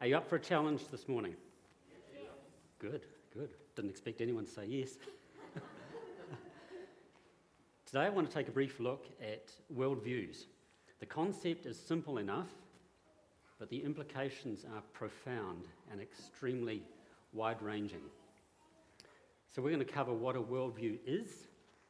Are 0.00 0.06
you 0.06 0.16
up 0.16 0.28
for 0.28 0.36
a 0.36 0.40
challenge 0.40 0.88
this 0.90 1.08
morning? 1.08 1.34
Good, 2.78 3.06
good. 3.32 3.50
Didn't 3.76 3.90
expect 3.90 4.20
anyone 4.20 4.44
to 4.44 4.50
say 4.50 4.66
yes. 4.66 4.90
Today 7.86 8.00
I 8.00 8.08
want 8.10 8.28
to 8.28 8.34
take 8.34 8.48
a 8.48 8.52
brief 8.52 8.80
look 8.80 9.06
at 9.22 9.52
worldviews. 9.74 10.44
The 10.98 11.06
concept 11.06 11.66
is 11.66 11.78
simple 11.78 12.18
enough, 12.18 12.48
but 13.58 13.70
the 13.70 13.82
implications 13.82 14.64
are 14.74 14.82
profound 14.92 15.68
and 15.90 16.00
extremely 16.00 16.82
wide 17.32 17.62
ranging. 17.62 18.02
So, 19.54 19.62
we're 19.62 19.70
going 19.70 19.86
to 19.86 19.92
cover 19.92 20.12
what 20.12 20.34
a 20.34 20.42
worldview 20.42 20.98
is, 21.06 21.30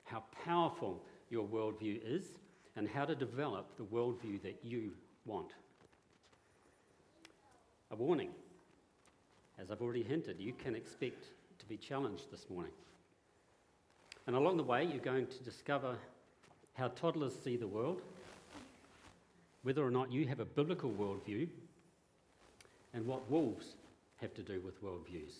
how 0.04 0.22
powerful 0.44 1.02
your 1.30 1.46
worldview 1.46 2.00
is, 2.04 2.26
and 2.76 2.86
how 2.86 3.06
to 3.06 3.14
develop 3.14 3.74
the 3.78 3.84
worldview 3.84 4.42
that 4.42 4.58
you 4.62 4.90
want. 5.24 5.52
A 7.94 7.96
warning 7.96 8.30
as 9.56 9.70
I've 9.70 9.80
already 9.80 10.02
hinted, 10.02 10.40
you 10.40 10.52
can 10.52 10.74
expect 10.74 11.26
to 11.60 11.66
be 11.66 11.76
challenged 11.76 12.28
this 12.28 12.50
morning. 12.50 12.72
And 14.26 14.34
along 14.34 14.56
the 14.56 14.64
way, 14.64 14.84
you're 14.84 14.98
going 14.98 15.28
to 15.28 15.44
discover 15.44 15.94
how 16.72 16.88
toddlers 16.88 17.34
see 17.44 17.56
the 17.56 17.68
world, 17.68 18.02
whether 19.62 19.86
or 19.86 19.92
not 19.92 20.10
you 20.10 20.26
have 20.26 20.40
a 20.40 20.44
biblical 20.44 20.90
worldview, 20.90 21.46
and 22.94 23.06
what 23.06 23.30
wolves 23.30 23.76
have 24.16 24.34
to 24.34 24.42
do 24.42 24.60
with 24.64 24.82
worldviews. 24.82 25.34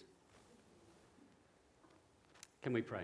Can 2.62 2.72
we 2.72 2.82
pray? 2.82 3.02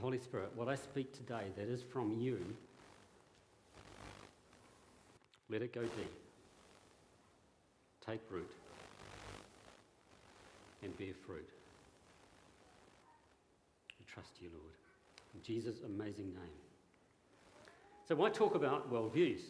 Holy 0.00 0.18
Spirit, 0.18 0.52
what 0.54 0.70
I 0.70 0.76
speak 0.76 1.12
today 1.12 1.48
that 1.54 1.68
is 1.68 1.82
from 1.82 2.18
you, 2.18 2.42
let 5.50 5.60
it 5.60 5.74
go 5.74 5.82
deep 5.82 6.22
take 8.12 8.20
root 8.30 8.50
and 10.82 10.96
bear 10.98 11.14
fruit. 11.26 11.48
We 13.98 14.04
trust 14.12 14.32
you, 14.40 14.50
Lord. 14.52 14.74
In 15.34 15.42
Jesus' 15.42 15.80
amazing 15.86 16.26
name. 16.26 16.60
So, 18.06 18.14
why 18.14 18.28
talk 18.28 18.54
about 18.54 18.92
worldviews? 18.92 19.40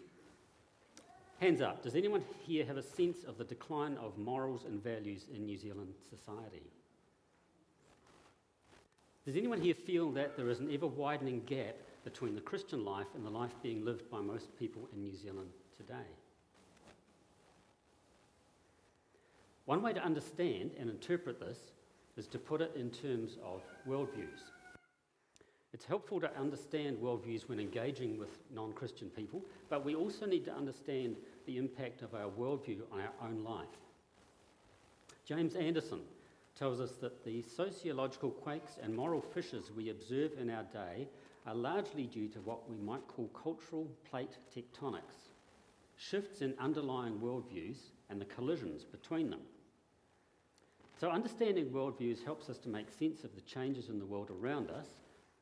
Hands 1.41 1.61
up. 1.61 1.83
Does 1.83 1.97
anyone 1.97 2.23
here 2.47 2.65
have 2.65 2.77
a 2.77 2.83
sense 2.83 3.25
of 3.27 3.37
the 3.37 3.45
decline 3.45 3.97
of 3.97 4.17
morals 4.17 4.65
and 4.65 4.83
values 4.83 5.27
in 5.35 5.45
New 5.45 5.59
Zealand 5.59 5.95
society? 6.09 6.63
Does 9.27 9.37
anyone 9.37 9.61
here 9.61 9.75
feel 9.75 10.13
that 10.13 10.37
there 10.37 10.51
is 10.51 10.61
an 10.61 10.73
ever 10.73 10.87
widening 10.87 11.43
gap 11.47 11.75
between 12.05 12.37
the 12.37 12.41
Christian 12.41 12.85
life 12.85 13.07
and 13.17 13.27
the 13.27 13.31
life 13.31 13.55
being 13.63 13.85
lived 13.85 14.09
by 14.09 14.21
most 14.21 14.57
people 14.57 14.89
in 14.95 15.03
New 15.03 15.17
Zealand 15.17 15.51
today? 15.77 16.07
One 19.65 19.83
way 19.83 19.93
to 19.93 20.05
understand 20.05 20.73
and 20.79 20.91
interpret 20.91 21.39
this 21.39 21.59
is 22.17 22.27
to 22.29 22.39
put 22.39 22.61
it 22.61 22.73
in 22.77 22.91
terms 22.91 23.39
of 23.45 23.63
worldviews. 23.89 24.51
It's 25.73 25.85
helpful 25.85 26.21
to 26.21 26.37
understand 26.37 26.99
worldviews 26.99 27.49
when 27.49 27.59
engaging 27.59 28.19
with 28.19 28.29
non 28.53 28.73
Christian 28.73 29.09
people, 29.09 29.43
but 29.71 29.85
we 29.85 29.95
also 29.95 30.27
need 30.27 30.45
to 30.45 30.53
understand 30.53 31.17
the 31.47 31.57
impact 31.57 32.03
of 32.03 32.15
our 32.15 32.31
worldview 32.31 32.81
on 32.93 33.01
our 33.01 33.29
own 33.29 33.43
life. 33.43 33.67
James 35.25 35.55
Anderson 35.55 36.01
tells 36.59 36.81
us 36.81 36.93
that 37.01 37.25
the 37.25 37.43
sociological 37.43 38.31
quakes 38.31 38.73
and 38.83 38.95
moral 38.95 39.23
fissures 39.23 39.71
we 39.75 39.89
observe 39.89 40.33
in 40.39 40.51
our 40.51 40.65
day 40.65 41.09
are 41.47 41.55
largely 41.55 42.05
due 42.05 42.29
to 42.29 42.41
what 42.41 42.69
we 42.69 42.77
might 42.77 43.07
call 43.09 43.29
cultural 43.29 43.89
plate 44.11 44.37
tectonics, 44.55 45.32
shifts 46.11 46.41
in 46.41 46.55
underlying 46.59 47.19
worldviews 47.19 47.77
and 48.11 48.21
the 48.21 48.27
collisions 48.27 48.85
between 48.85 49.31
them. 49.31 49.41
So, 51.01 51.11
understanding 51.11 51.71
worldviews 51.71 52.25
helps 52.25 52.49
us 52.49 52.59
to 52.59 52.69
make 52.69 52.91
sense 52.91 53.25
of 53.25 53.35
the 53.35 53.41
changes 53.41 53.89
in 53.89 53.99
the 53.99 54.07
world 54.07 54.31
around 54.31 54.71
us 54.71 54.87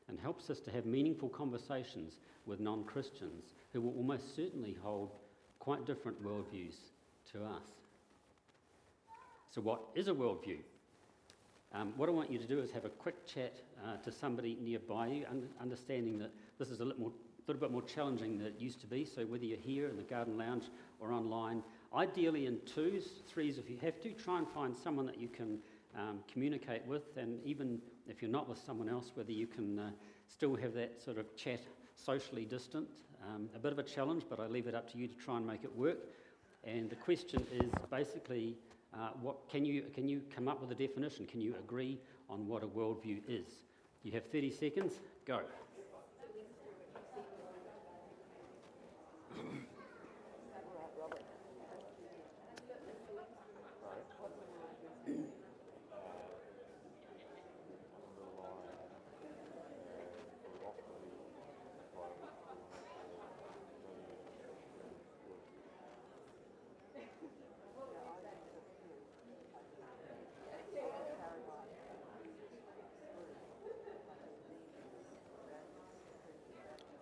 and 0.07 0.19
helps 0.19 0.49
us 0.49 0.59
to 0.61 0.71
have 0.71 0.85
meaningful 0.85 1.29
conversations 1.29 2.17
with 2.45 2.59
non 2.59 2.83
Christians 2.83 3.53
who 3.71 3.81
will 3.81 3.95
almost 3.95 4.35
certainly 4.35 4.75
hold 4.81 5.11
quite 5.59 5.85
different 5.85 6.23
worldviews 6.23 6.75
to 7.31 7.43
us. 7.43 7.67
So, 9.53 9.61
what 9.61 9.81
is 9.95 10.07
a 10.07 10.13
worldview? 10.13 10.59
Um, 11.73 11.93
what 11.95 12.09
I 12.09 12.11
want 12.11 12.31
you 12.31 12.37
to 12.37 12.47
do 12.47 12.59
is 12.59 12.71
have 12.71 12.85
a 12.85 12.89
quick 12.89 13.25
chat 13.25 13.53
uh, 13.85 13.97
to 14.03 14.11
somebody 14.11 14.57
nearby 14.61 15.07
you, 15.07 15.25
un- 15.29 15.47
understanding 15.61 16.17
that 16.19 16.31
this 16.59 16.69
is 16.69 16.81
a 16.81 16.85
little, 16.85 17.01
more, 17.01 17.11
little 17.47 17.59
bit 17.59 17.71
more 17.71 17.81
challenging 17.81 18.37
than 18.37 18.47
it 18.47 18.55
used 18.59 18.81
to 18.81 18.87
be. 18.87 19.05
So, 19.05 19.23
whether 19.23 19.45
you're 19.45 19.57
here 19.57 19.87
in 19.87 19.97
the 19.97 20.03
garden 20.03 20.37
lounge 20.37 20.65
or 20.99 21.11
online, 21.11 21.63
ideally 21.95 22.45
in 22.45 22.59
twos, 22.65 23.07
threes 23.27 23.57
if 23.57 23.69
you 23.69 23.77
have 23.81 23.99
to, 24.01 24.11
try 24.11 24.37
and 24.37 24.47
find 24.47 24.75
someone 24.75 25.05
that 25.05 25.19
you 25.19 25.27
can 25.27 25.59
um, 25.97 26.19
communicate 26.31 26.85
with, 26.85 27.17
and 27.17 27.39
even 27.43 27.81
if 28.07 28.21
you're 28.21 28.31
not 28.31 28.47
with 28.47 28.59
someone 28.59 28.89
else, 28.89 29.11
whether 29.15 29.31
you 29.31 29.47
can 29.47 29.79
uh, 29.79 29.89
still 30.27 30.55
have 30.55 30.73
that 30.73 31.01
sort 31.03 31.17
of 31.17 31.35
chat 31.35 31.59
socially 31.95 32.45
distant. 32.45 32.87
Um, 33.27 33.49
a 33.55 33.59
bit 33.59 33.71
of 33.71 33.79
a 33.79 33.83
challenge, 33.83 34.23
but 34.29 34.39
I 34.39 34.47
leave 34.47 34.67
it 34.67 34.73
up 34.73 34.91
to 34.91 34.97
you 34.97 35.07
to 35.07 35.15
try 35.15 35.37
and 35.37 35.45
make 35.45 35.63
it 35.63 35.75
work. 35.75 35.99
And 36.63 36.89
the 36.89 36.95
question 36.95 37.45
is 37.53 37.69
basically 37.89 38.55
uh, 38.93 39.09
what, 39.21 39.49
can, 39.49 39.63
you, 39.63 39.83
can 39.93 40.07
you 40.07 40.21
come 40.35 40.47
up 40.47 40.61
with 40.61 40.71
a 40.71 40.75
definition? 40.75 41.25
Can 41.27 41.41
you 41.41 41.55
agree 41.55 41.99
on 42.29 42.47
what 42.47 42.63
a 42.63 42.67
worldview 42.67 43.21
is? 43.27 43.47
You 44.03 44.11
have 44.13 44.25
30 44.31 44.51
seconds, 44.51 44.93
go. 45.25 45.41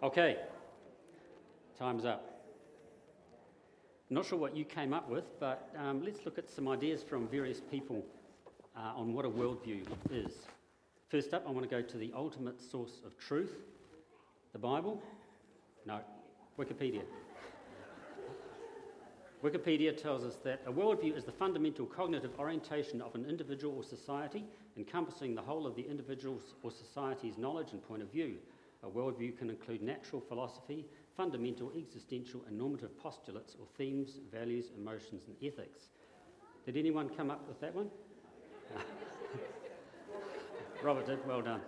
Okay, 0.02 0.38
time's 1.78 2.06
up. 2.06 2.46
Not 4.10 4.26
sure 4.26 4.40
what 4.40 4.56
you 4.56 4.64
came 4.64 4.94
up 4.94 5.10
with, 5.10 5.26
but 5.42 5.70
um, 5.78 6.02
let's 6.06 6.24
look 6.24 6.38
at 6.38 6.50
some 6.50 6.70
ideas 6.70 7.04
from 7.04 7.28
various 7.28 7.60
people 7.60 8.06
uh, 8.78 8.94
on 8.96 9.14
what 9.14 9.26
a 9.26 9.30
worldview 9.30 9.86
is. 10.10 10.32
First 11.10 11.34
up, 11.34 11.44
I 11.46 11.52
want 11.52 11.70
to 11.70 11.70
go 11.70 11.82
to 11.82 11.98
the 11.98 12.14
ultimate 12.16 12.62
source 12.62 13.02
of 13.06 13.18
truth 13.18 13.52
the 14.54 14.60
Bible. 14.60 15.02
No, 15.86 16.00
Wikipedia. 16.58 17.02
Wikipedia 19.44 20.02
tells 20.02 20.24
us 20.24 20.38
that 20.46 20.62
a 20.66 20.72
worldview 20.72 21.18
is 21.18 21.26
the 21.26 21.34
fundamental 21.34 21.86
cognitive 21.86 22.32
orientation 22.40 23.02
of 23.02 23.16
an 23.16 23.26
individual 23.26 23.76
or 23.76 23.84
society, 23.84 24.46
encompassing 24.78 25.36
the 25.36 25.42
whole 25.42 25.68
of 25.68 25.76
the 25.76 25.86
individual's 25.90 26.56
or 26.64 26.72
society's 26.72 27.38
knowledge 27.38 27.74
and 27.74 27.86
point 27.86 28.02
of 28.02 28.10
view. 28.10 28.36
A 28.84 28.88
worldview 28.88 29.38
can 29.38 29.50
include 29.50 29.82
natural 29.82 30.22
philosophy, 30.22 30.86
fundamental 31.18 31.72
existential 31.78 32.44
and 32.48 32.58
normative 32.58 32.98
postulates 32.98 33.56
or 33.60 33.68
themes, 33.78 34.20
values, 34.32 34.72
emotions, 34.78 35.24
and 35.28 35.36
ethics. 35.44 35.90
Did 36.66 36.78
anyone 36.78 37.10
come 37.10 37.30
up 37.30 37.46
with 37.48 37.60
that 37.60 37.76
one? 37.76 37.90
Robert 40.84 41.06
did, 41.06 41.26
well 41.28 41.42
done. 41.42 41.62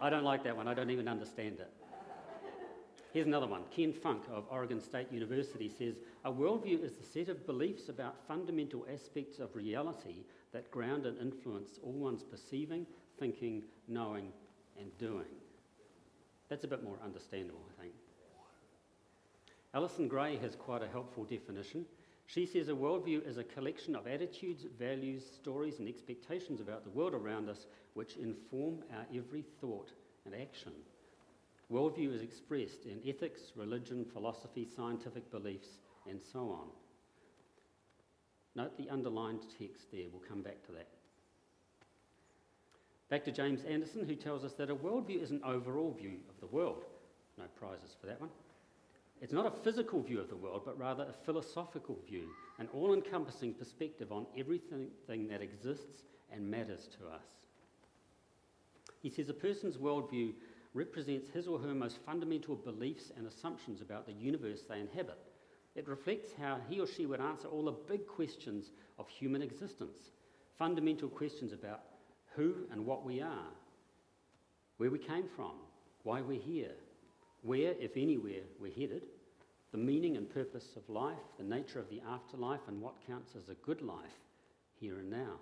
I 0.00 0.08
don't 0.08 0.24
like 0.24 0.42
that 0.44 0.56
one, 0.56 0.66
I 0.66 0.72
don't 0.72 0.90
even 0.90 1.08
understand 1.08 1.60
it. 1.60 1.70
Here's 3.12 3.26
another 3.26 3.48
one. 3.48 3.62
Ken 3.74 3.92
Funk 3.92 4.22
of 4.32 4.44
Oregon 4.50 4.80
State 4.80 5.12
University 5.12 5.68
says 5.68 5.96
A 6.24 6.32
worldview 6.32 6.82
is 6.82 6.92
the 6.92 7.04
set 7.04 7.28
of 7.28 7.44
beliefs 7.44 7.88
about 7.88 8.26
fundamental 8.26 8.86
aspects 8.92 9.40
of 9.40 9.54
reality 9.54 10.24
that 10.52 10.70
ground 10.70 11.06
and 11.06 11.18
influence 11.18 11.80
all 11.82 11.92
one's 11.92 12.22
perceiving, 12.22 12.86
thinking, 13.18 13.64
knowing, 13.88 14.32
and 14.80 14.96
doing. 14.98 15.26
That's 16.48 16.64
a 16.64 16.68
bit 16.68 16.82
more 16.82 16.98
understandable, 17.04 17.60
I 17.78 17.82
think. 17.82 17.94
Alison 19.72 20.08
Gray 20.08 20.36
has 20.38 20.56
quite 20.56 20.82
a 20.82 20.88
helpful 20.88 21.24
definition. 21.24 21.86
She 22.26 22.46
says 22.46 22.68
a 22.68 22.72
worldview 22.72 23.26
is 23.26 23.38
a 23.38 23.44
collection 23.44 23.94
of 23.94 24.06
attitudes, 24.06 24.64
values, 24.78 25.24
stories, 25.24 25.78
and 25.78 25.88
expectations 25.88 26.60
about 26.60 26.84
the 26.84 26.90
world 26.90 27.14
around 27.14 27.48
us 27.48 27.66
which 27.94 28.16
inform 28.16 28.82
our 28.92 29.06
every 29.14 29.44
thought 29.60 29.92
and 30.24 30.34
action. 30.34 30.72
Worldview 31.70 32.12
is 32.12 32.22
expressed 32.22 32.86
in 32.86 33.00
ethics, 33.08 33.52
religion, 33.54 34.04
philosophy, 34.12 34.66
scientific 34.76 35.30
beliefs, 35.30 35.78
and 36.08 36.20
so 36.32 36.40
on. 36.40 36.68
Note 38.56 38.76
the 38.76 38.90
underlined 38.90 39.42
text 39.58 39.92
there, 39.92 40.06
we'll 40.12 40.22
come 40.28 40.42
back 40.42 40.64
to 40.66 40.72
that. 40.72 40.88
Back 43.10 43.24
to 43.24 43.32
James 43.32 43.64
Anderson, 43.64 44.06
who 44.06 44.14
tells 44.14 44.44
us 44.44 44.52
that 44.52 44.70
a 44.70 44.76
worldview 44.76 45.20
is 45.20 45.32
an 45.32 45.40
overall 45.44 45.92
view 45.92 46.18
of 46.28 46.38
the 46.40 46.46
world. 46.46 46.84
No 47.36 47.44
prizes 47.58 47.96
for 48.00 48.06
that 48.06 48.20
one. 48.20 48.30
It's 49.20 49.32
not 49.32 49.46
a 49.46 49.64
physical 49.64 50.00
view 50.00 50.20
of 50.20 50.28
the 50.28 50.36
world, 50.36 50.62
but 50.64 50.78
rather 50.78 51.02
a 51.02 51.24
philosophical 51.26 51.98
view, 52.08 52.28
an 52.60 52.68
all 52.72 52.94
encompassing 52.94 53.52
perspective 53.52 54.12
on 54.12 54.26
everything 54.38 54.88
that 55.28 55.42
exists 55.42 56.04
and 56.32 56.48
matters 56.48 56.88
to 56.98 57.08
us. 57.12 57.26
He 59.02 59.10
says 59.10 59.28
a 59.28 59.34
person's 59.34 59.76
worldview 59.76 60.32
represents 60.72 61.28
his 61.30 61.48
or 61.48 61.58
her 61.58 61.74
most 61.74 61.98
fundamental 62.06 62.54
beliefs 62.54 63.10
and 63.16 63.26
assumptions 63.26 63.80
about 63.80 64.06
the 64.06 64.12
universe 64.12 64.62
they 64.68 64.78
inhabit. 64.78 65.18
It 65.74 65.88
reflects 65.88 66.28
how 66.40 66.58
he 66.68 66.78
or 66.78 66.86
she 66.86 67.06
would 67.06 67.20
answer 67.20 67.48
all 67.48 67.64
the 67.64 67.72
big 67.72 68.06
questions 68.06 68.70
of 69.00 69.08
human 69.08 69.42
existence, 69.42 69.98
fundamental 70.56 71.08
questions 71.08 71.52
about 71.52 71.80
who 72.40 72.54
and 72.72 72.86
what 72.86 73.04
we 73.04 73.20
are, 73.20 73.52
where 74.78 74.90
we 74.90 74.98
came 74.98 75.26
from, 75.36 75.52
why 76.04 76.22
we're 76.22 76.40
here, 76.40 76.72
where, 77.42 77.74
if 77.78 77.96
anywhere, 77.96 78.40
we're 78.58 78.72
headed, 78.72 79.02
the 79.72 79.78
meaning 79.78 80.16
and 80.16 80.32
purpose 80.32 80.68
of 80.76 80.88
life, 80.88 81.18
the 81.36 81.44
nature 81.44 81.78
of 81.78 81.90
the 81.90 82.00
afterlife, 82.08 82.60
and 82.66 82.80
what 82.80 83.06
counts 83.06 83.36
as 83.36 83.50
a 83.50 83.54
good 83.56 83.82
life 83.82 84.18
here 84.74 84.98
and 84.98 85.10
now. 85.10 85.36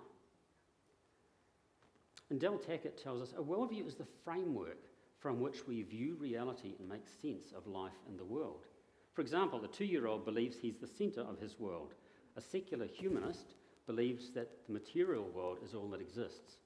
And 2.29 2.39
Del 2.39 2.57
Tackett 2.57 3.01
tells 3.01 3.21
us 3.21 3.33
a 3.37 3.41
worldview 3.41 3.87
is 3.87 3.95
the 3.95 4.05
framework 4.25 4.83
from 5.19 5.39
which 5.39 5.65
we 5.67 5.83
view 5.83 6.17
reality 6.19 6.75
and 6.79 6.87
make 6.87 7.07
sense 7.21 7.53
of 7.55 7.65
life 7.65 7.97
and 8.07 8.19
the 8.19 8.25
world. 8.25 8.65
For 9.13 9.21
example, 9.21 9.63
a 9.63 9.67
two 9.67 9.85
year 9.85 10.05
old 10.05 10.25
believes 10.25 10.57
he's 10.57 10.77
the 10.77 10.87
centre 10.87 11.21
of 11.21 11.39
his 11.39 11.59
world. 11.59 11.93
A 12.37 12.41
secular 12.41 12.85
humanist 12.85 13.55
believes 13.89 14.29
that 14.29 14.47
the 14.67 14.73
material 14.73 15.27
world 15.33 15.57
is 15.65 15.73
all 15.73 15.87
that 15.87 15.99
exists. 15.99 16.57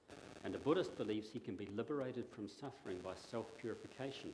And 0.44 0.54
a 0.56 0.58
Buddhist 0.58 0.98
believes 0.98 1.30
he 1.32 1.40
can 1.40 1.56
be 1.56 1.70
liberated 1.74 2.26
from 2.28 2.50
suffering 2.50 2.98
by 3.02 3.14
self 3.16 3.46
purification. 3.58 4.32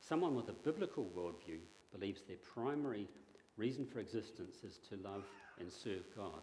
Someone 0.00 0.36
with 0.36 0.48
a 0.48 0.52
biblical 0.52 1.10
worldview 1.16 1.58
believes 1.92 2.22
their 2.22 2.36
primary 2.36 3.08
reason 3.56 3.84
for 3.84 3.98
existence 3.98 4.58
is 4.62 4.78
to 4.88 4.96
love 5.02 5.24
and 5.58 5.72
serve 5.72 6.04
God. 6.16 6.42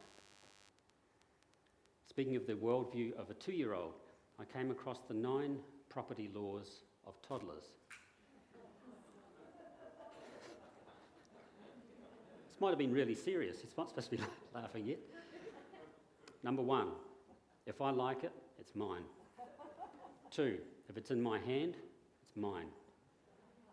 Speaking 2.10 2.36
of 2.36 2.46
the 2.48 2.54
worldview 2.56 3.13
of 3.13 3.30
a 3.30 3.34
two 3.36 3.54
year 3.54 3.74
old, 3.74 3.94
I 4.38 4.44
came 4.44 4.72
across 4.72 5.00
the 5.07 5.13
nine 5.13 5.60
property 5.88 6.30
laws 6.36 6.81
of 7.07 7.13
toddlers. 7.22 7.63
this 12.52 12.60
might 12.60 12.72
have 12.72 12.78
been 12.78 12.94
really 12.94 13.16
serious. 13.16 13.62
It's 13.63 13.78
not 13.78 13.88
supposed 13.88 14.10
to 14.10 14.18
be 14.18 14.24
laughing 14.54 14.86
yet. 14.88 15.15
Number 16.45 16.62
one, 16.62 16.89
if 17.65 17.81
I 17.81 17.89
like 17.89 18.24
it, 18.24 18.31
it's 18.59 18.75
mine. 18.75 19.01
Two, 20.30 20.59
if 20.88 20.95
it's 20.95 21.09
in 21.09 21.19
my 21.19 21.39
hand, 21.39 21.75
it's 22.21 22.38
mine. 22.38 22.68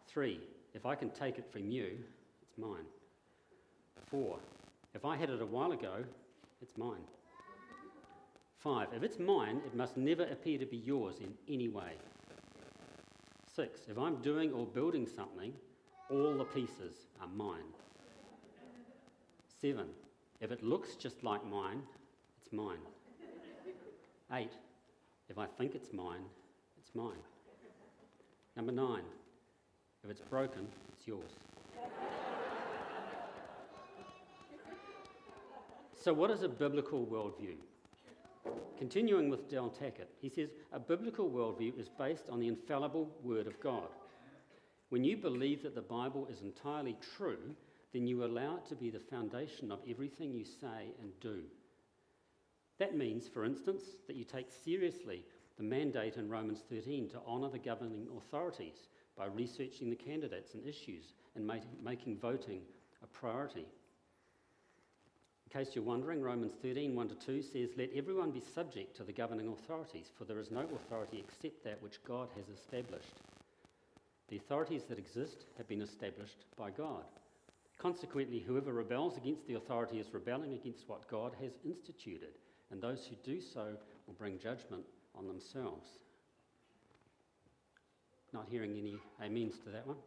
Three, 0.08 0.40
if 0.72 0.86
I 0.86 0.94
can 0.94 1.10
take 1.10 1.36
it 1.36 1.44
from 1.52 1.68
you, 1.68 1.98
it's 2.40 2.56
mine. 2.56 2.86
Four, 4.06 4.38
if 4.94 5.04
I 5.04 5.18
had 5.18 5.28
it 5.28 5.42
a 5.42 5.46
while 5.46 5.72
ago, 5.72 5.96
it's 6.62 6.78
mine. 6.78 7.02
Five, 8.56 8.88
if 8.96 9.02
it's 9.02 9.18
mine, 9.18 9.60
it 9.66 9.74
must 9.74 9.98
never 9.98 10.22
appear 10.22 10.56
to 10.56 10.64
be 10.64 10.78
yours 10.78 11.16
in 11.18 11.34
any 11.54 11.68
way. 11.68 11.92
Six, 13.54 13.80
if 13.86 13.98
I'm 13.98 14.22
doing 14.22 14.50
or 14.50 14.64
building 14.64 15.06
something, 15.06 15.52
all 16.08 16.38
the 16.38 16.44
pieces 16.44 16.94
are 17.20 17.28
mine. 17.28 17.68
Seven, 19.60 19.88
if 20.40 20.50
it 20.50 20.62
looks 20.62 20.96
just 20.96 21.22
like 21.22 21.44
mine, 21.44 21.82
mine. 22.52 22.78
Eight, 24.32 24.52
if 25.28 25.38
I 25.38 25.46
think 25.46 25.74
it's 25.74 25.92
mine, 25.92 26.24
it's 26.78 26.94
mine. 26.94 27.22
Number 28.56 28.72
nine, 28.72 29.04
if 30.04 30.10
it's 30.10 30.20
broken, 30.20 30.66
it's 30.92 31.06
yours. 31.06 31.30
so, 35.94 36.12
what 36.12 36.30
is 36.30 36.42
a 36.42 36.48
biblical 36.48 37.06
worldview? 37.06 37.56
Continuing 38.78 39.30
with 39.30 39.48
Del 39.48 39.70
Tackett, 39.70 40.08
he 40.20 40.28
says 40.28 40.50
a 40.72 40.80
biblical 40.80 41.30
worldview 41.30 41.78
is 41.78 41.88
based 41.88 42.28
on 42.28 42.40
the 42.40 42.48
infallible 42.48 43.08
Word 43.22 43.46
of 43.46 43.58
God. 43.60 43.88
When 44.88 45.04
you 45.04 45.16
believe 45.16 45.62
that 45.62 45.74
the 45.74 45.80
Bible 45.80 46.28
is 46.30 46.42
entirely 46.42 46.96
true, 47.16 47.54
then 47.92 48.06
you 48.06 48.24
allow 48.24 48.56
it 48.56 48.66
to 48.68 48.74
be 48.74 48.90
the 48.90 48.98
foundation 48.98 49.70
of 49.70 49.78
everything 49.88 50.32
you 50.32 50.44
say 50.44 50.92
and 51.00 51.12
do. 51.20 51.42
That 52.78 52.96
means, 52.96 53.28
for 53.28 53.44
instance, 53.44 53.82
that 54.06 54.16
you 54.16 54.24
take 54.24 54.48
seriously 54.64 55.24
the 55.56 55.62
mandate 55.62 56.16
in 56.16 56.28
Romans 56.28 56.62
13 56.68 57.08
to 57.10 57.20
honour 57.26 57.50
the 57.50 57.58
governing 57.58 58.08
authorities 58.16 58.88
by 59.16 59.26
researching 59.26 59.90
the 59.90 59.96
candidates 59.96 60.54
and 60.54 60.66
issues 60.66 61.12
and 61.36 61.50
making 61.84 62.16
voting 62.18 62.62
a 63.02 63.06
priority. 63.06 63.66
In 65.46 65.64
case 65.64 65.74
you're 65.74 65.84
wondering, 65.84 66.22
Romans 66.22 66.52
13, 66.62 66.94
1 66.94 67.08
to 67.08 67.14
2 67.14 67.42
says, 67.42 67.70
Let 67.76 67.90
everyone 67.94 68.30
be 68.30 68.40
subject 68.40 68.96
to 68.96 69.04
the 69.04 69.12
governing 69.12 69.48
authorities, 69.48 70.10
for 70.16 70.24
there 70.24 70.38
is 70.38 70.50
no 70.50 70.66
authority 70.74 71.18
except 71.18 71.62
that 71.64 71.82
which 71.82 72.02
God 72.04 72.28
has 72.36 72.46
established. 72.48 73.20
The 74.28 74.38
authorities 74.38 74.84
that 74.88 74.98
exist 74.98 75.44
have 75.58 75.68
been 75.68 75.82
established 75.82 76.46
by 76.56 76.70
God. 76.70 77.04
Consequently, 77.76 78.38
whoever 78.38 78.72
rebels 78.72 79.18
against 79.18 79.46
the 79.46 79.54
authority 79.54 79.98
is 79.98 80.14
rebelling 80.14 80.54
against 80.54 80.88
what 80.88 81.06
God 81.08 81.32
has 81.42 81.52
instituted, 81.66 82.38
and 82.72 82.80
those 82.80 83.06
who 83.06 83.14
do 83.22 83.40
so 83.40 83.76
will 84.06 84.14
bring 84.14 84.38
judgment 84.38 84.82
on 85.14 85.28
themselves. 85.28 85.86
Not 88.32 88.46
hearing 88.50 88.72
any 88.72 88.96
amens 89.22 89.58
to 89.64 89.70
that 89.70 89.86
one. 89.86 89.98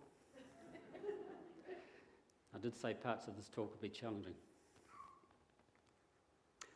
I 2.54 2.58
did 2.58 2.76
say 2.76 2.94
parts 2.94 3.28
of 3.28 3.36
this 3.36 3.50
talk 3.50 3.72
would 3.72 3.82
be 3.82 3.90
challenging. 3.90 4.34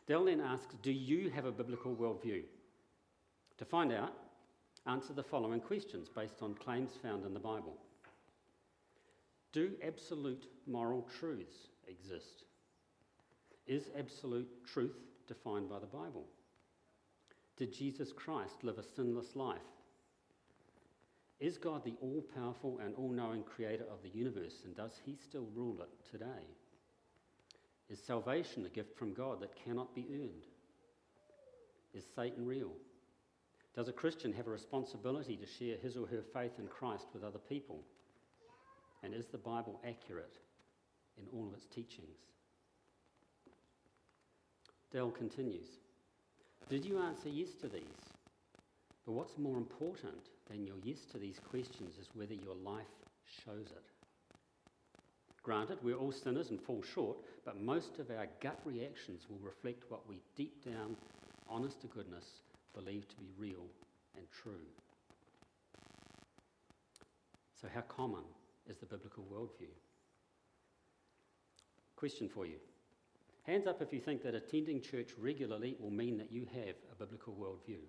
Del 0.06 0.24
then 0.24 0.40
asks 0.40 0.74
Do 0.82 0.92
you 0.92 1.28
have 1.30 1.44
a 1.44 1.52
biblical 1.52 1.94
worldview? 1.94 2.42
To 3.58 3.64
find 3.64 3.92
out, 3.92 4.12
answer 4.86 5.12
the 5.12 5.22
following 5.22 5.60
questions 5.60 6.08
based 6.08 6.40
on 6.40 6.54
claims 6.54 6.92
found 7.02 7.26
in 7.26 7.34
the 7.34 7.40
Bible 7.40 7.76
Do 9.52 9.72
absolute 9.84 10.46
moral 10.66 11.08
truths 11.18 11.68
exist? 11.88 12.44
Is 13.66 13.88
absolute 13.98 14.48
truth 14.66 15.09
defined 15.30 15.68
by 15.68 15.78
the 15.78 15.86
Bible? 15.86 16.26
Did 17.56 17.72
Jesus 17.72 18.12
Christ 18.12 18.64
live 18.64 18.78
a 18.78 18.82
sinless 18.82 19.36
life? 19.36 19.58
Is 21.38 21.56
God 21.56 21.84
the 21.84 21.94
all 22.02 22.22
powerful 22.34 22.80
and 22.84 22.94
all 22.96 23.12
knowing 23.12 23.44
creator 23.44 23.84
of 23.90 24.02
the 24.02 24.10
universe, 24.10 24.62
and 24.64 24.74
does 24.74 25.00
he 25.06 25.14
still 25.16 25.46
rule 25.54 25.80
it 25.80 26.10
today? 26.10 26.44
Is 27.88 28.00
salvation 28.00 28.66
a 28.66 28.68
gift 28.68 28.98
from 28.98 29.14
God 29.14 29.40
that 29.40 29.64
cannot 29.64 29.94
be 29.94 30.06
earned? 30.12 30.46
Is 31.94 32.04
Satan 32.16 32.44
real? 32.44 32.72
Does 33.76 33.88
a 33.88 33.92
Christian 33.92 34.32
have 34.32 34.48
a 34.48 34.50
responsibility 34.50 35.36
to 35.36 35.46
share 35.46 35.76
his 35.76 35.96
or 35.96 36.06
her 36.08 36.22
faith 36.34 36.58
in 36.58 36.66
Christ 36.66 37.06
with 37.14 37.22
other 37.22 37.38
people? 37.38 37.84
And 39.04 39.14
is 39.14 39.26
the 39.26 39.38
Bible 39.38 39.80
accurate 39.86 40.38
in 41.16 41.24
all 41.32 41.46
of 41.46 41.54
its 41.54 41.66
teachings? 41.66 42.18
Del 44.92 45.10
continues 45.10 45.66
Did 46.68 46.84
you 46.84 46.98
answer 46.98 47.28
yes 47.28 47.50
to 47.60 47.68
these? 47.68 47.82
But 49.06 49.12
what's 49.12 49.38
more 49.38 49.56
important 49.56 50.28
than 50.48 50.66
your 50.66 50.76
yes 50.82 50.98
to 51.12 51.18
these 51.18 51.38
questions 51.50 51.94
is 52.00 52.08
whether 52.14 52.34
your 52.34 52.56
life 52.56 52.86
shows 53.44 53.66
it. 53.70 53.84
Granted, 55.42 55.78
we're 55.82 55.96
all 55.96 56.12
sinners 56.12 56.50
and 56.50 56.60
fall 56.60 56.82
short, 56.82 57.16
but 57.44 57.60
most 57.60 57.98
of 57.98 58.10
our 58.10 58.26
gut 58.42 58.58
reactions 58.64 59.22
will 59.30 59.38
reflect 59.38 59.84
what 59.88 60.08
we 60.08 60.20
deep 60.36 60.64
down, 60.64 60.96
honest 61.48 61.80
to 61.80 61.86
goodness, 61.86 62.24
believe 62.74 63.08
to 63.08 63.16
be 63.16 63.30
real 63.38 63.66
and 64.16 64.26
true. 64.42 64.66
So, 67.60 67.68
how 67.72 67.82
common 67.82 68.24
is 68.68 68.78
the 68.78 68.86
biblical 68.86 69.24
worldview? 69.32 69.72
Question 71.96 72.28
for 72.28 72.44
you. 72.44 72.56
Hands 73.44 73.66
up 73.66 73.80
if 73.82 73.92
you 73.92 74.00
think 74.00 74.22
that 74.22 74.34
attending 74.34 74.80
church 74.80 75.10
regularly 75.18 75.76
will 75.80 75.90
mean 75.90 76.18
that 76.18 76.30
you 76.30 76.46
have 76.52 76.74
a 76.92 76.94
biblical 76.98 77.34
worldview. 77.34 77.80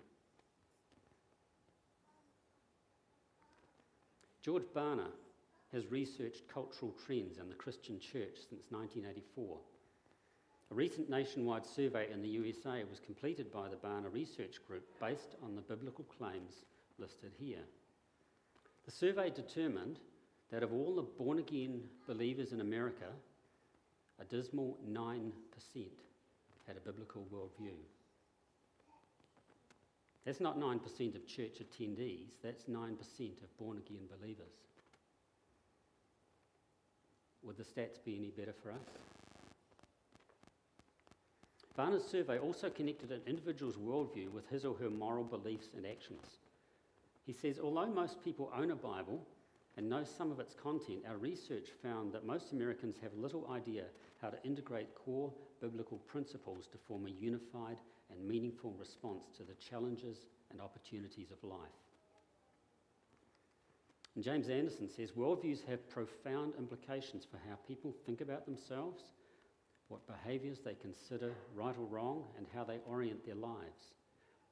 George 4.42 4.64
Barna 4.74 5.06
has 5.72 5.90
researched 5.90 6.48
cultural 6.48 6.94
trends 7.06 7.38
in 7.38 7.48
the 7.48 7.54
Christian 7.54 8.00
church 8.00 8.36
since 8.48 8.66
1984. 8.70 9.58
A 10.70 10.74
recent 10.74 11.08
nationwide 11.08 11.66
survey 11.66 12.08
in 12.10 12.22
the 12.22 12.28
USA 12.28 12.82
was 12.88 12.98
completed 12.98 13.52
by 13.52 13.68
the 13.68 13.76
Barna 13.76 14.12
Research 14.12 14.56
Group 14.66 14.84
based 15.00 15.36
on 15.42 15.54
the 15.54 15.60
biblical 15.60 16.04
claims 16.04 16.64
listed 16.98 17.32
here. 17.38 17.62
The 18.84 18.90
survey 18.90 19.30
determined 19.30 20.00
that 20.50 20.62
of 20.62 20.72
all 20.72 20.94
the 20.94 21.02
born 21.02 21.38
again 21.38 21.82
believers 22.06 22.52
in 22.52 22.60
America, 22.60 23.12
a 24.20 24.24
dismal 24.24 24.78
9% 24.90 25.32
had 26.66 26.76
a 26.76 26.80
biblical 26.80 27.26
worldview. 27.32 27.74
That's 30.24 30.40
not 30.40 30.58
9% 30.58 31.16
of 31.16 31.26
church 31.26 31.58
attendees, 31.60 32.30
that's 32.42 32.64
9% 32.64 32.72
of 33.42 33.58
born 33.58 33.78
again 33.78 34.08
believers. 34.20 34.52
Would 37.42 37.56
the 37.56 37.64
stats 37.64 38.04
be 38.04 38.16
any 38.16 38.30
better 38.30 38.54
for 38.62 38.70
us? 38.70 38.78
Barna's 41.74 42.04
survey 42.04 42.38
also 42.38 42.68
connected 42.68 43.10
an 43.10 43.22
individual's 43.26 43.76
worldview 43.76 44.30
with 44.30 44.48
his 44.48 44.64
or 44.64 44.74
her 44.76 44.90
moral 44.90 45.24
beliefs 45.24 45.68
and 45.74 45.86
actions. 45.86 46.38
He 47.24 47.32
says, 47.32 47.58
although 47.58 47.86
most 47.86 48.22
people 48.22 48.52
own 48.56 48.70
a 48.70 48.76
Bible 48.76 49.26
and 49.76 49.88
know 49.88 50.04
some 50.04 50.30
of 50.30 50.38
its 50.38 50.54
content, 50.54 51.04
our 51.08 51.16
research 51.16 51.68
found 51.82 52.12
that 52.12 52.26
most 52.26 52.52
Americans 52.52 52.96
have 53.02 53.14
little 53.14 53.50
idea 53.50 53.84
how 54.20 54.28
to 54.28 54.42
integrate 54.44 54.94
core 54.94 55.32
biblical 55.60 55.98
principles 55.98 56.66
to 56.66 56.78
form 56.86 57.06
a 57.06 57.10
unified 57.10 57.78
and 58.10 58.28
meaningful 58.28 58.74
response 58.78 59.24
to 59.36 59.42
the 59.42 59.54
challenges 59.54 60.26
and 60.50 60.60
opportunities 60.60 61.30
of 61.30 61.48
life. 61.48 61.58
And 64.14 64.22
James 64.22 64.50
Anderson 64.50 64.88
says 64.88 65.12
worldviews 65.12 65.66
have 65.66 65.88
profound 65.88 66.52
implications 66.58 67.24
for 67.24 67.38
how 67.48 67.56
people 67.66 67.94
think 68.04 68.20
about 68.20 68.44
themselves, 68.44 69.02
what 69.88 70.06
behaviours 70.06 70.58
they 70.60 70.74
consider 70.74 71.32
right 71.54 71.74
or 71.78 71.86
wrong, 71.86 72.24
and 72.36 72.46
how 72.54 72.64
they 72.64 72.78
orient 72.86 73.24
their 73.24 73.34
lives. 73.34 73.94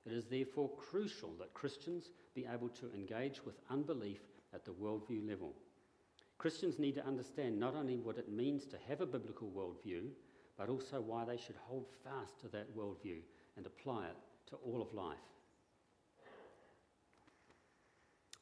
It 0.07 0.13
is 0.13 0.25
therefore 0.25 0.71
crucial 0.79 1.35
that 1.39 1.53
Christians 1.53 2.11
be 2.35 2.47
able 2.51 2.71
to 2.71 2.91
engage 2.95 3.45
with 3.45 3.57
unbelief 3.69 4.21
at 4.55 4.65
the 4.65 4.73
worldview 4.73 5.29
level. 5.29 5.55
Christians 6.39 6.79
need 6.79 6.95
to 6.95 7.07
understand 7.07 7.59
not 7.59 7.75
only 7.75 7.97
what 7.97 8.17
it 8.17 8.31
means 8.31 8.65
to 8.67 8.77
have 8.89 9.01
a 9.01 9.07
biblical 9.07 9.51
worldview, 9.51 10.09
but 10.57 10.69
also 10.69 11.01
why 11.01 11.25
they 11.25 11.37
should 11.37 11.57
hold 11.67 11.87
fast 12.05 12.41
to 12.41 12.49
that 12.49 12.75
worldview 12.77 13.19
and 13.57 13.67
apply 13.67 14.07
it 14.07 14.17
to 14.49 14.57
all 14.57 14.81
of 14.81 14.93
life. 14.95 15.19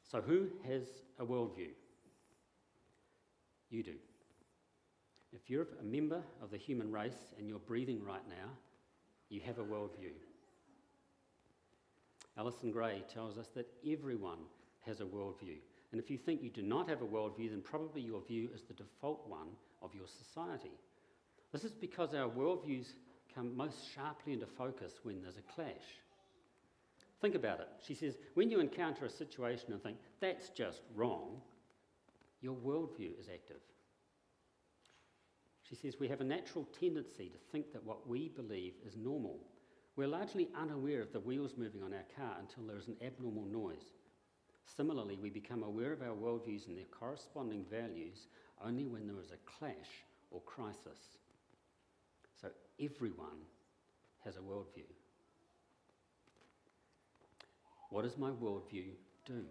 So, 0.09 0.21
who 0.21 0.47
has 0.67 0.83
a 1.19 1.25
worldview? 1.25 1.69
You 3.69 3.83
do. 3.83 3.95
If 5.31 5.49
you're 5.49 5.67
a 5.79 5.83
member 5.83 6.23
of 6.41 6.49
the 6.49 6.57
human 6.57 6.91
race 6.91 7.27
and 7.37 7.47
you're 7.47 7.59
breathing 7.59 8.03
right 8.03 8.27
now, 8.27 8.49
you 9.29 9.41
have 9.41 9.59
a 9.59 9.63
worldview. 9.63 10.13
Alison 12.37 12.71
Gray 12.71 13.03
tells 13.13 13.37
us 13.37 13.49
that 13.55 13.67
everyone 13.87 14.39
has 14.85 15.01
a 15.01 15.05
worldview. 15.05 15.57
And 15.91 15.99
if 15.99 16.09
you 16.09 16.17
think 16.17 16.43
you 16.43 16.49
do 16.49 16.61
not 16.61 16.87
have 16.87 17.01
a 17.01 17.05
worldview, 17.05 17.49
then 17.49 17.61
probably 17.61 18.01
your 18.01 18.21
view 18.21 18.49
is 18.53 18.61
the 18.61 18.73
default 18.73 19.27
one 19.27 19.47
of 19.81 19.95
your 19.95 20.07
society. 20.07 20.71
This 21.51 21.63
is 21.63 21.71
because 21.71 22.13
our 22.13 22.29
worldviews 22.29 22.93
come 23.33 23.55
most 23.57 23.77
sharply 23.95 24.33
into 24.33 24.45
focus 24.45 24.99
when 25.03 25.21
there's 25.21 25.37
a 25.37 25.53
clash. 25.53 25.99
Think 27.21 27.35
about 27.35 27.59
it. 27.59 27.67
She 27.85 27.95
says, 27.95 28.17
when 28.35 28.49
you 28.49 28.59
encounter 28.59 29.05
a 29.05 29.09
situation 29.09 29.73
and 29.73 29.81
think, 29.81 29.97
that's 30.21 30.49
just 30.49 30.81
wrong, 30.95 31.41
your 32.41 32.55
worldview 32.55 33.19
is 33.19 33.27
active. 33.33 33.61
She 35.67 35.75
says, 35.75 35.99
we 35.99 36.07
have 36.07 36.21
a 36.21 36.25
natural 36.25 36.67
tendency 36.79 37.29
to 37.29 37.37
think 37.51 37.73
that 37.73 37.83
what 37.83 38.07
we 38.07 38.29
believe 38.29 38.73
is 38.87 38.95
normal. 38.95 39.39
We're 39.95 40.07
largely 40.07 40.49
unaware 40.59 41.01
of 41.01 41.11
the 41.11 41.19
wheels 41.19 41.55
moving 41.57 41.83
on 41.83 41.93
our 41.93 42.05
car 42.15 42.37
until 42.39 42.63
there 42.63 42.77
is 42.77 42.87
an 42.87 42.95
abnormal 43.05 43.45
noise. 43.45 43.91
Similarly, 44.75 45.17
we 45.21 45.29
become 45.29 45.63
aware 45.63 45.91
of 45.93 46.01
our 46.01 46.15
worldviews 46.15 46.67
and 46.67 46.77
their 46.77 46.85
corresponding 46.85 47.65
values 47.69 48.27
only 48.63 48.85
when 48.85 49.07
there 49.07 49.19
is 49.19 49.31
a 49.31 49.57
clash 49.57 50.05
or 50.31 50.41
crisis. 50.41 51.17
So 52.41 52.49
everyone 52.79 53.45
has 54.23 54.35
a 54.37 54.39
worldview. 54.39 54.85
What 57.89 58.03
does 58.03 58.17
my 58.17 58.29
worldview 58.29 58.91
do? 59.25 59.43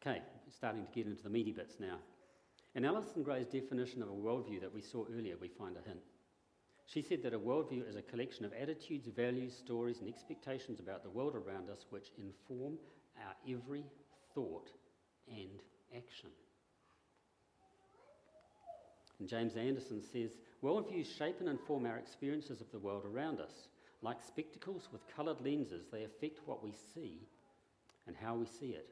Okay, 0.00 0.20
starting 0.54 0.84
to 0.84 0.92
get 0.92 1.06
into 1.06 1.22
the 1.22 1.30
meaty 1.30 1.52
bits 1.52 1.76
now. 1.80 1.98
In 2.74 2.84
Alison 2.84 3.22
Gray's 3.22 3.46
definition 3.46 4.02
of 4.02 4.08
a 4.08 4.12
worldview 4.12 4.60
that 4.60 4.74
we 4.74 4.82
saw 4.82 5.04
earlier, 5.10 5.36
we 5.40 5.48
find 5.48 5.76
a 5.76 5.88
hint. 5.88 6.02
She 6.86 7.02
said 7.02 7.22
that 7.22 7.34
a 7.34 7.38
worldview 7.38 7.88
is 7.88 7.96
a 7.96 8.02
collection 8.02 8.44
of 8.44 8.52
attitudes, 8.52 9.08
values, 9.08 9.56
stories, 9.56 10.00
and 10.00 10.08
expectations 10.08 10.78
about 10.78 11.02
the 11.02 11.10
world 11.10 11.34
around 11.34 11.70
us 11.70 11.86
which 11.90 12.12
inform 12.18 12.74
our 13.24 13.54
every 13.54 13.84
thought 14.34 14.70
and 15.28 15.60
action. 15.94 16.30
And 19.18 19.28
James 19.28 19.56
Anderson 19.56 20.02
says 20.02 20.30
worldviews 20.62 21.16
shape 21.16 21.36
and 21.40 21.48
inform 21.48 21.86
our 21.86 21.96
experiences 21.96 22.60
of 22.60 22.70
the 22.70 22.78
world 22.78 23.04
around 23.04 23.40
us. 23.40 23.68
Like 24.02 24.18
spectacles 24.20 24.88
with 24.92 25.08
coloured 25.14 25.40
lenses, 25.40 25.86
they 25.90 26.04
affect 26.04 26.40
what 26.46 26.62
we 26.62 26.72
see 26.94 27.26
and 28.06 28.14
how 28.14 28.34
we 28.36 28.46
see 28.46 28.70
it. 28.70 28.88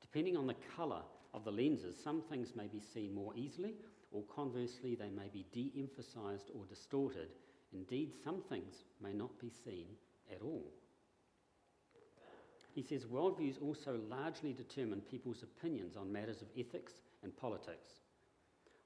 Depending 0.00 0.36
on 0.36 0.46
the 0.46 0.56
colour 0.76 1.02
of 1.32 1.44
the 1.44 1.50
lenses, 1.50 1.96
some 2.02 2.22
things 2.22 2.54
may 2.54 2.66
be 2.66 2.80
seen 2.80 3.14
more 3.14 3.34
easily, 3.34 3.74
or 4.12 4.22
conversely, 4.34 4.94
they 4.94 5.10
may 5.10 5.28
be 5.32 5.46
de 5.52 5.72
emphasised 5.78 6.50
or 6.54 6.64
distorted. 6.66 7.28
Indeed, 7.72 8.12
some 8.24 8.40
things 8.48 8.84
may 9.02 9.12
not 9.12 9.38
be 9.40 9.50
seen 9.64 9.86
at 10.32 10.42
all. 10.42 10.72
He 12.76 12.82
says 12.82 13.06
worldviews 13.06 13.62
also 13.62 13.98
largely 14.10 14.52
determine 14.52 15.00
people's 15.00 15.42
opinions 15.42 15.96
on 15.96 16.12
matters 16.12 16.42
of 16.42 16.48
ethics 16.58 16.92
and 17.22 17.34
politics. 17.34 17.94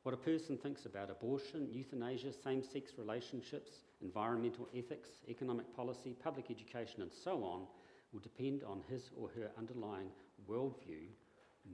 What 0.04 0.14
a 0.14 0.16
person 0.16 0.56
thinks 0.56 0.86
about 0.86 1.10
abortion, 1.10 1.68
euthanasia, 1.72 2.32
same 2.32 2.62
sex 2.62 2.92
relationships, 2.96 3.72
environmental 4.00 4.68
ethics, 4.76 5.10
economic 5.28 5.74
policy, 5.74 6.14
public 6.22 6.52
education, 6.52 7.02
and 7.02 7.10
so 7.12 7.42
on 7.42 7.66
will 8.12 8.20
depend 8.20 8.62
on 8.62 8.80
his 8.88 9.10
or 9.20 9.28
her 9.30 9.50
underlying 9.58 10.10
worldview 10.48 11.08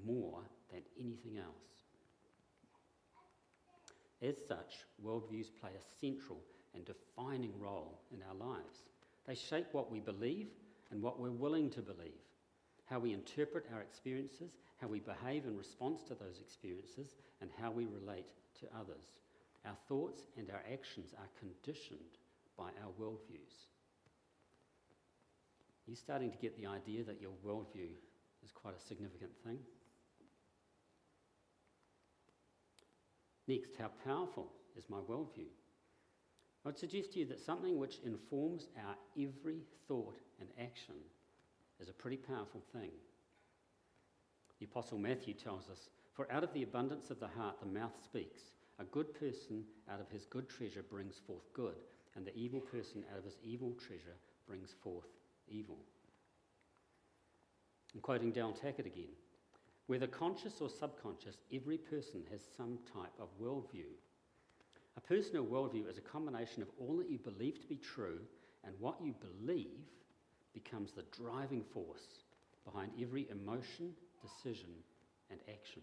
more 0.02 0.40
than 0.72 0.80
anything 0.98 1.36
else. 1.36 1.84
As 4.22 4.36
such, 4.48 4.86
worldviews 5.04 5.48
play 5.60 5.72
a 5.78 6.00
central 6.00 6.40
and 6.74 6.82
defining 6.86 7.52
role 7.60 8.00
in 8.10 8.22
our 8.26 8.34
lives. 8.34 8.84
They 9.26 9.34
shape 9.34 9.66
what 9.72 9.92
we 9.92 10.00
believe 10.00 10.48
and 10.90 11.02
what 11.02 11.18
we're 11.20 11.30
willing 11.30 11.70
to 11.70 11.82
believe, 11.82 12.22
how 12.86 12.98
we 12.98 13.12
interpret 13.12 13.66
our 13.72 13.80
experiences, 13.80 14.52
how 14.80 14.86
we 14.86 15.00
behave 15.00 15.44
in 15.44 15.56
response 15.56 16.02
to 16.04 16.14
those 16.14 16.40
experiences, 16.40 17.16
and 17.40 17.50
how 17.60 17.70
we 17.70 17.86
relate 17.86 18.26
to 18.60 18.66
others. 18.78 19.12
Our 19.64 19.76
thoughts 19.88 20.22
and 20.36 20.50
our 20.50 20.62
actions 20.72 21.12
are 21.18 21.28
conditioned 21.38 22.18
by 22.56 22.70
our 22.82 22.92
worldviews. 23.00 23.66
Are 25.86 25.90
you 25.90 25.96
starting 25.96 26.30
to 26.30 26.38
get 26.38 26.56
the 26.56 26.66
idea 26.66 27.04
that 27.04 27.20
your 27.20 27.32
worldview 27.44 27.90
is 28.44 28.52
quite 28.52 28.74
a 28.76 28.86
significant 28.86 29.32
thing? 29.44 29.58
Next, 33.48 33.76
how 33.78 33.90
powerful 34.04 34.52
is 34.76 34.90
my 34.90 34.98
worldview? 34.98 35.48
I'd 36.64 36.78
suggest 36.78 37.12
to 37.12 37.20
you 37.20 37.26
that 37.26 37.40
something 37.40 37.78
which 37.78 37.98
informs 38.04 38.66
our 38.84 38.96
every 39.16 39.60
thought 39.86 40.18
and 40.40 40.48
action 40.60 40.94
is 41.80 41.88
a 41.88 41.92
pretty 41.92 42.16
powerful 42.16 42.62
thing. 42.72 42.90
The 44.58 44.66
Apostle 44.66 44.98
Matthew 44.98 45.34
tells 45.34 45.68
us, 45.68 45.88
For 46.14 46.30
out 46.32 46.44
of 46.44 46.52
the 46.52 46.62
abundance 46.62 47.10
of 47.10 47.20
the 47.20 47.28
heart 47.28 47.60
the 47.60 47.66
mouth 47.66 47.92
speaks. 48.02 48.42
A 48.78 48.84
good 48.84 49.14
person 49.18 49.64
out 49.90 50.00
of 50.00 50.10
his 50.10 50.26
good 50.26 50.48
treasure 50.48 50.82
brings 50.82 51.20
forth 51.26 51.52
good, 51.54 51.76
and 52.14 52.26
the 52.26 52.36
evil 52.36 52.60
person 52.60 53.04
out 53.12 53.18
of 53.18 53.24
his 53.24 53.38
evil 53.42 53.72
treasure 53.72 54.16
brings 54.46 54.74
forth 54.82 55.06
evil. 55.48 55.78
I'm 57.94 58.00
quoting 58.00 58.32
Dale 58.32 58.52
Tackett 58.52 58.86
again. 58.86 59.14
Whether 59.86 60.06
conscious 60.06 60.60
or 60.60 60.68
subconscious, 60.68 61.36
every 61.54 61.78
person 61.78 62.22
has 62.30 62.40
some 62.56 62.78
type 62.92 63.12
of 63.18 63.28
worldview. 63.40 63.88
A 64.96 65.00
personal 65.00 65.44
worldview 65.44 65.88
is 65.88 65.96
a 65.96 66.02
combination 66.02 66.62
of 66.62 66.68
all 66.78 66.96
that 66.96 67.10
you 67.10 67.18
believe 67.18 67.60
to 67.60 67.66
be 67.66 67.76
true, 67.76 68.18
and 68.64 68.74
what 68.78 69.00
you 69.00 69.14
believe 69.20 69.86
becomes 70.62 70.92
the 70.92 71.04
driving 71.22 71.62
force 71.72 72.24
behind 72.64 72.90
every 73.00 73.28
emotion, 73.30 73.92
decision, 74.22 74.70
and 75.30 75.38
action. 75.48 75.82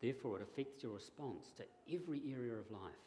Therefore, 0.00 0.36
it 0.38 0.42
affects 0.42 0.82
your 0.82 0.92
response 0.92 1.52
to 1.56 1.64
every 1.94 2.22
area 2.30 2.52
of 2.52 2.70
life. 2.70 3.06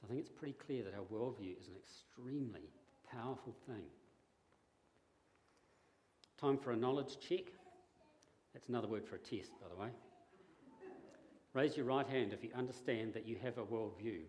So 0.00 0.06
I 0.06 0.08
think 0.08 0.20
it's 0.20 0.30
pretty 0.30 0.54
clear 0.54 0.82
that 0.84 0.94
our 0.94 1.04
worldview 1.12 1.60
is 1.60 1.68
an 1.68 1.74
extremely 1.76 2.70
powerful 3.12 3.54
thing. 3.66 3.84
Time 6.40 6.56
for 6.56 6.72
a 6.72 6.76
knowledge 6.76 7.18
check. 7.20 7.44
That's 8.54 8.68
another 8.68 8.88
word 8.88 9.06
for 9.06 9.16
a 9.16 9.18
test, 9.18 9.50
by 9.60 9.68
the 9.68 9.80
way. 9.80 9.90
Raise 11.52 11.76
your 11.76 11.86
right 11.86 12.06
hand 12.06 12.32
if 12.32 12.42
you 12.42 12.50
understand 12.56 13.12
that 13.14 13.26
you 13.26 13.36
have 13.42 13.58
a 13.58 13.64
worldview. 13.64 14.20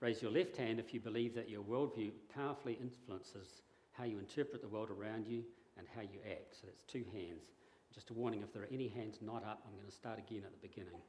Raise 0.00 0.22
your 0.22 0.30
left 0.30 0.56
hand 0.56 0.78
if 0.78 0.94
you 0.94 1.00
believe 1.00 1.34
that 1.34 1.48
your 1.48 1.62
worldview 1.62 2.12
powerfully 2.34 2.78
influences 2.80 3.62
how 3.92 4.04
you 4.04 4.18
interpret 4.18 4.62
the 4.62 4.68
world 4.68 4.90
around 4.90 5.26
you 5.26 5.42
and 5.76 5.86
how 5.94 6.02
you 6.02 6.20
act. 6.30 6.54
So 6.60 6.66
that's 6.66 6.84
two 6.84 7.04
hands. 7.12 7.50
Just 7.92 8.10
a 8.10 8.14
warning 8.14 8.42
if 8.42 8.52
there 8.52 8.62
are 8.62 8.68
any 8.72 8.86
hands 8.88 9.18
not 9.20 9.44
up, 9.44 9.62
I'm 9.66 9.74
going 9.74 9.88
to 9.88 9.94
start 9.94 10.18
again 10.18 10.42
at 10.44 10.52
the 10.52 10.68
beginning. 10.68 10.94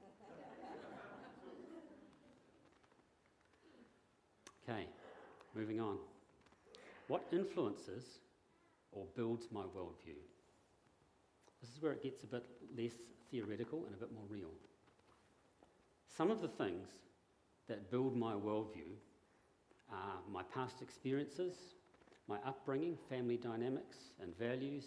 Okay, 4.68 4.86
moving 5.56 5.80
on. 5.80 5.98
What 7.08 7.24
influences 7.32 8.20
or 8.92 9.06
builds 9.16 9.48
my 9.52 9.64
worldview? 9.64 10.20
This 11.60 11.72
is 11.72 11.82
where 11.82 11.92
it 11.92 12.04
gets 12.04 12.24
a 12.24 12.28
bit 12.28 12.46
less 12.78 12.94
theoretical 13.32 13.84
and 13.86 13.96
a 13.96 13.98
bit 13.98 14.14
more 14.14 14.26
real. 14.30 14.52
Some 16.16 16.30
of 16.30 16.42
the 16.42 16.48
things 16.48 16.88
that 17.70 17.90
build 17.90 18.18
my 18.18 18.34
worldview 18.34 18.92
are 19.92 20.20
my 20.30 20.44
past 20.54 20.82
experiences, 20.82 21.54
my 22.28 22.38
upbringing, 22.46 22.98
family 23.10 23.38
dynamics 23.38 23.98
and 24.22 24.38
values, 24.38 24.84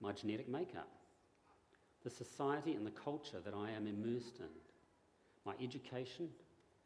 my 0.00 0.12
genetic 0.12 0.48
makeup, 0.48 0.88
the 2.02 2.10
society 2.10 2.74
and 2.74 2.84
the 2.84 2.90
culture 2.90 3.38
that 3.44 3.54
I 3.54 3.70
am 3.70 3.86
immersed 3.86 4.40
in, 4.40 4.48
my 5.46 5.52
education 5.62 6.28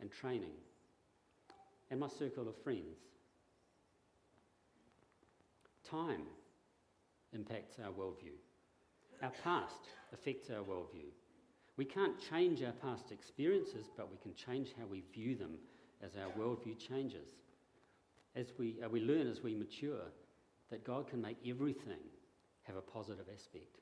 and 0.00 0.10
training, 0.12 0.54
and 1.90 1.98
my 1.98 2.08
circle 2.08 2.48
of 2.48 2.56
friends. 2.62 2.98
Time 5.88 6.22
impacts 7.32 7.78
our 7.78 7.92
worldview. 7.92 8.36
Our 9.22 9.32
past 9.42 9.88
affects 10.12 10.50
our 10.50 10.62
worldview. 10.62 11.10
We 11.76 11.84
can't 11.84 12.14
change 12.30 12.62
our 12.62 12.72
past 12.72 13.12
experiences, 13.12 13.90
but 13.96 14.10
we 14.10 14.16
can 14.18 14.34
change 14.34 14.74
how 14.78 14.86
we 14.86 15.04
view 15.12 15.36
them 15.36 15.58
as 16.02 16.12
our 16.16 16.30
worldview 16.32 16.78
changes. 16.78 17.28
As 18.34 18.46
we, 18.58 18.76
uh, 18.84 18.88
we 18.88 19.00
learn 19.00 19.26
as 19.26 19.42
we 19.42 19.54
mature 19.54 20.04
that 20.70 20.84
God 20.84 21.08
can 21.08 21.20
make 21.20 21.38
everything 21.46 22.00
have 22.62 22.76
a 22.76 22.80
positive 22.80 23.26
aspect. 23.32 23.78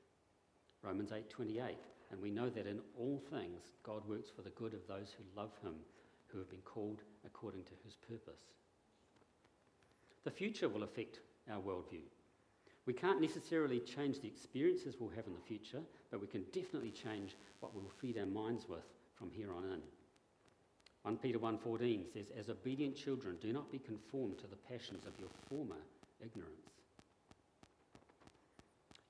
Romans 0.81 1.11
8:28, 1.11 1.77
and 2.11 2.21
we 2.21 2.29
know 2.29 2.49
that 2.49 2.67
in 2.67 2.81
all 2.97 3.19
things 3.31 3.71
God 3.83 4.07
works 4.07 4.29
for 4.29 4.43
the 4.43 4.51
good 4.51 4.73
of 4.73 4.85
those 4.87 5.13
who 5.13 5.23
love 5.35 5.57
him, 5.63 5.75
who 6.27 6.37
have 6.37 6.49
been 6.49 6.61
called 6.61 7.01
according 7.25 7.63
to 7.63 7.73
his 7.83 7.95
purpose. 7.95 8.53
The 10.23 10.31
future 10.31 10.69
will 10.69 10.83
affect 10.83 11.19
our 11.49 11.61
worldview. 11.61 12.03
We 12.85 12.93
can't 12.93 13.21
necessarily 13.21 13.79
change 13.79 14.19
the 14.19 14.27
experiences 14.27 14.95
we'll 14.99 15.09
have 15.09 15.25
in 15.25 15.33
the 15.33 15.39
future, 15.39 15.81
but 16.11 16.21
we 16.21 16.27
can 16.27 16.43
definitely 16.51 16.91
change 16.91 17.35
what 17.59 17.73
we'll 17.73 17.89
feed 17.99 18.17
our 18.17 18.27
minds 18.27 18.69
with 18.69 18.85
from 19.15 19.31
here 19.31 19.51
on 19.51 19.63
in. 19.65 19.81
1 21.01 21.17
Peter 21.17 21.39
1:14 21.39 22.05
says, 22.05 22.31
"As 22.31 22.49
obedient 22.49 22.95
children, 22.95 23.37
do 23.37 23.53
not 23.53 23.71
be 23.71 23.79
conformed 23.79 24.37
to 24.39 24.47
the 24.47 24.55
passions 24.55 25.05
of 25.05 25.19
your 25.19 25.29
former 25.49 25.81
ignorance." 26.19 26.69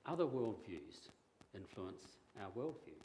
Other 0.05 0.25
worldviews 0.25 1.10
influence 1.53 2.17
our 2.39 2.51
worldview. 2.51 3.00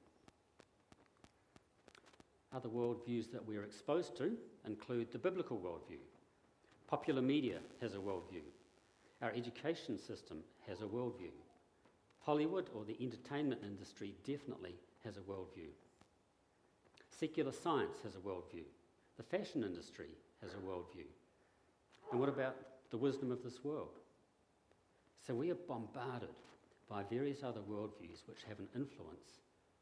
Other 2.53 2.69
worldviews 2.69 3.31
that 3.31 3.45
we're 3.45 3.62
exposed 3.62 4.17
to 4.17 4.37
include 4.65 5.12
the 5.12 5.19
biblical 5.19 5.59
worldview. 5.59 6.00
Popular 6.87 7.23
media 7.23 7.62
has 7.81 7.95
a 7.95 7.99
worldview. 7.99 8.43
Our 9.23 9.31
education 9.31 9.99
system 9.99 10.39
has 10.67 10.81
a 10.81 10.87
worldview. 10.87 11.33
Hollywood 12.21 12.71
or 12.75 12.85
the 12.85 12.97
entertainment 13.00 13.62
industry 13.65 14.15
definitely 14.27 14.75
has 15.05 15.17
a 15.17 15.21
worldview. 15.21 15.71
Secular 17.19 17.53
science 17.53 17.97
has 18.03 18.15
a 18.15 18.19
worldview. 18.19 18.65
The 19.17 19.23
fashion 19.23 19.62
industry 19.62 20.09
has 20.41 20.53
a 20.53 20.67
worldview. 20.67 21.07
And 22.11 22.21
what 22.21 22.29
about 22.29 22.57
the 22.91 22.97
wisdom 22.97 23.31
of 23.31 23.43
this 23.43 23.62
world? 23.62 23.99
So 25.27 25.35
we 25.35 25.50
are 25.50 25.59
bombarded 25.69 26.31
by 26.89 27.05
various 27.05 27.43
other 27.43 27.61
worldviews 27.61 28.27
which 28.27 28.43
have 28.49 28.59
an 28.59 28.69
influence 28.75 29.41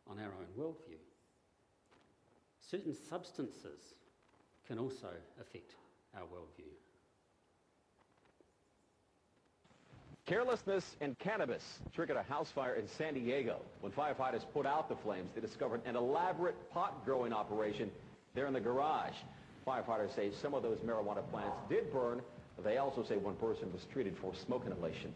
on 0.08 0.18
our 0.18 0.32
own 0.32 0.48
worldview. 0.58 0.98
Certain 2.60 2.94
substances 3.08 3.94
can 4.66 4.78
also 4.78 5.08
affect 5.40 5.74
our 6.14 6.24
worldview. 6.24 6.72
Carelessness 10.28 10.84
and 11.00 11.18
cannabis 11.18 11.62
triggered 11.94 12.18
a 12.18 12.22
house 12.22 12.50
fire 12.54 12.74
in 12.74 12.86
San 12.86 13.14
Diego. 13.14 13.62
When 13.80 13.90
firefighters 13.92 14.42
put 14.52 14.66
out 14.66 14.90
the 14.90 14.96
flames, 14.96 15.30
they 15.34 15.40
discovered 15.40 15.80
an 15.86 15.96
elaborate 15.96 16.70
pot 16.70 17.02
growing 17.06 17.32
operation 17.32 17.90
there 18.34 18.46
in 18.46 18.52
the 18.52 18.60
garage. 18.60 19.14
Firefighters 19.66 20.14
say 20.14 20.30
some 20.42 20.52
of 20.52 20.62
those 20.62 20.76
marijuana 20.80 21.26
plants 21.30 21.56
did 21.70 21.90
burn. 21.90 22.20
They 22.62 22.76
also 22.76 23.02
say 23.02 23.16
one 23.16 23.36
person 23.36 23.72
was 23.72 23.86
treated 23.90 24.18
for 24.20 24.34
smoke 24.34 24.64
inhalation. 24.66 25.14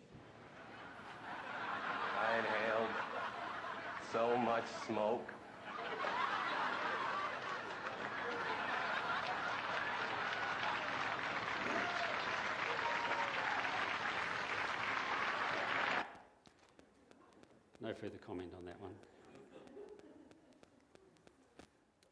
I 2.19 2.39
inhaled 2.39 2.89
so 4.15 4.39
much 4.39 4.65
smoke. 4.87 5.29
Further 18.03 18.19
comment 18.27 18.51
on 18.59 18.65
that 18.65 18.81
one. 18.81 18.91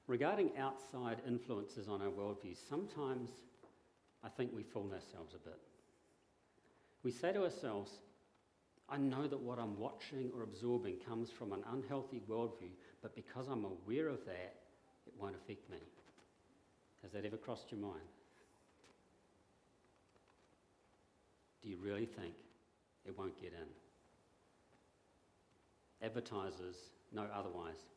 Regarding 0.06 0.50
outside 0.56 1.18
influences 1.26 1.88
on 1.88 2.00
our 2.00 2.08
worldview, 2.08 2.56
sometimes 2.68 3.30
I 4.22 4.28
think 4.28 4.52
we 4.54 4.62
fool 4.62 4.92
ourselves 4.92 5.34
a 5.34 5.48
bit. 5.48 5.58
We 7.02 7.10
say 7.10 7.32
to 7.32 7.42
ourselves, 7.42 7.90
I 8.88 8.98
know 8.98 9.26
that 9.26 9.40
what 9.40 9.58
I'm 9.58 9.78
watching 9.78 10.30
or 10.36 10.44
absorbing 10.44 10.96
comes 11.08 11.30
from 11.30 11.52
an 11.52 11.62
unhealthy 11.72 12.20
worldview, 12.28 12.70
but 13.02 13.16
because 13.16 13.48
I'm 13.48 13.64
aware 13.64 14.08
of 14.08 14.24
that, 14.26 14.54
it 15.06 15.12
won't 15.18 15.34
affect 15.34 15.68
me. 15.70 15.78
Has 17.02 17.10
that 17.12 17.24
ever 17.24 17.36
crossed 17.36 17.72
your 17.72 17.80
mind? 17.80 18.10
Do 21.62 21.68
you 21.68 21.78
really 21.82 22.06
think 22.06 22.34
it 23.04 23.18
won't 23.18 23.40
get 23.40 23.52
in? 23.52 23.89
Advertisers 26.02 26.76
know 27.12 27.26
otherwise 27.34 27.88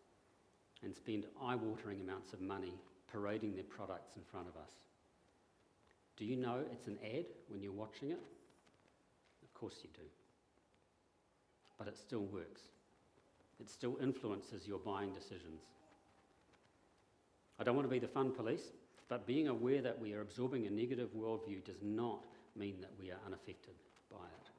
and 0.84 0.96
spend 0.96 1.26
eye 1.42 1.56
watering 1.56 2.02
amounts 2.02 2.34
of 2.34 2.42
money 2.42 2.74
parading 3.12 3.56
their 3.56 3.64
products 3.64 4.16
in 4.16 4.24
front 4.24 4.48
of 4.48 4.56
us. 4.58 4.72
Do 6.18 6.26
you 6.26 6.36
know 6.36 6.60
it's 6.72 6.88
an 6.88 6.98
ad 7.04 7.26
when 7.48 7.62
you're 7.62 7.72
watching 7.72 8.12
it? 8.12 8.20
Of 9.44 9.54
course 9.54 9.76
you 9.84 9.90
do. 9.94 10.08
But 11.78 11.88
it 11.88 11.98
still 11.98 12.26
works. 12.26 12.62
It 13.60 13.70
still 13.70 13.98
influences 14.02 14.68
your 14.68 14.80
buying 14.80 15.14
decisions. 15.14 15.62
I 17.60 17.64
don't 17.64 17.76
want 17.76 17.88
to 17.88 17.92
be 17.92 18.00
the 18.00 18.08
fun 18.08 18.32
police, 18.32 18.72
but 19.10 19.28
being 19.28 19.48
aware 19.48 19.82
that 19.82 20.00
we 20.00 20.14
are 20.14 20.22
absorbing 20.22 20.66
a 20.66 20.70
negative 20.70 21.10
worldview 21.16 21.64
does 21.64 21.82
not 21.82 22.26
mean 22.56 22.76
that 22.82 22.92
we 23.00 23.12
are 23.12 23.20
unaffected 23.26 23.76
by 24.12 24.18
it. 24.18 24.53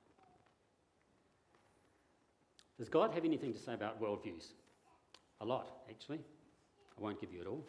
Does 2.78 2.88
God 2.88 3.12
have 3.12 3.24
anything 3.24 3.52
to 3.52 3.58
say 3.58 3.74
about 3.74 4.00
worldviews? 4.00 4.52
A 5.40 5.44
lot, 5.44 5.70
actually. 5.88 6.20
I 6.98 7.00
won't 7.00 7.20
give 7.20 7.32
you 7.32 7.40
it 7.40 7.46
all. 7.46 7.64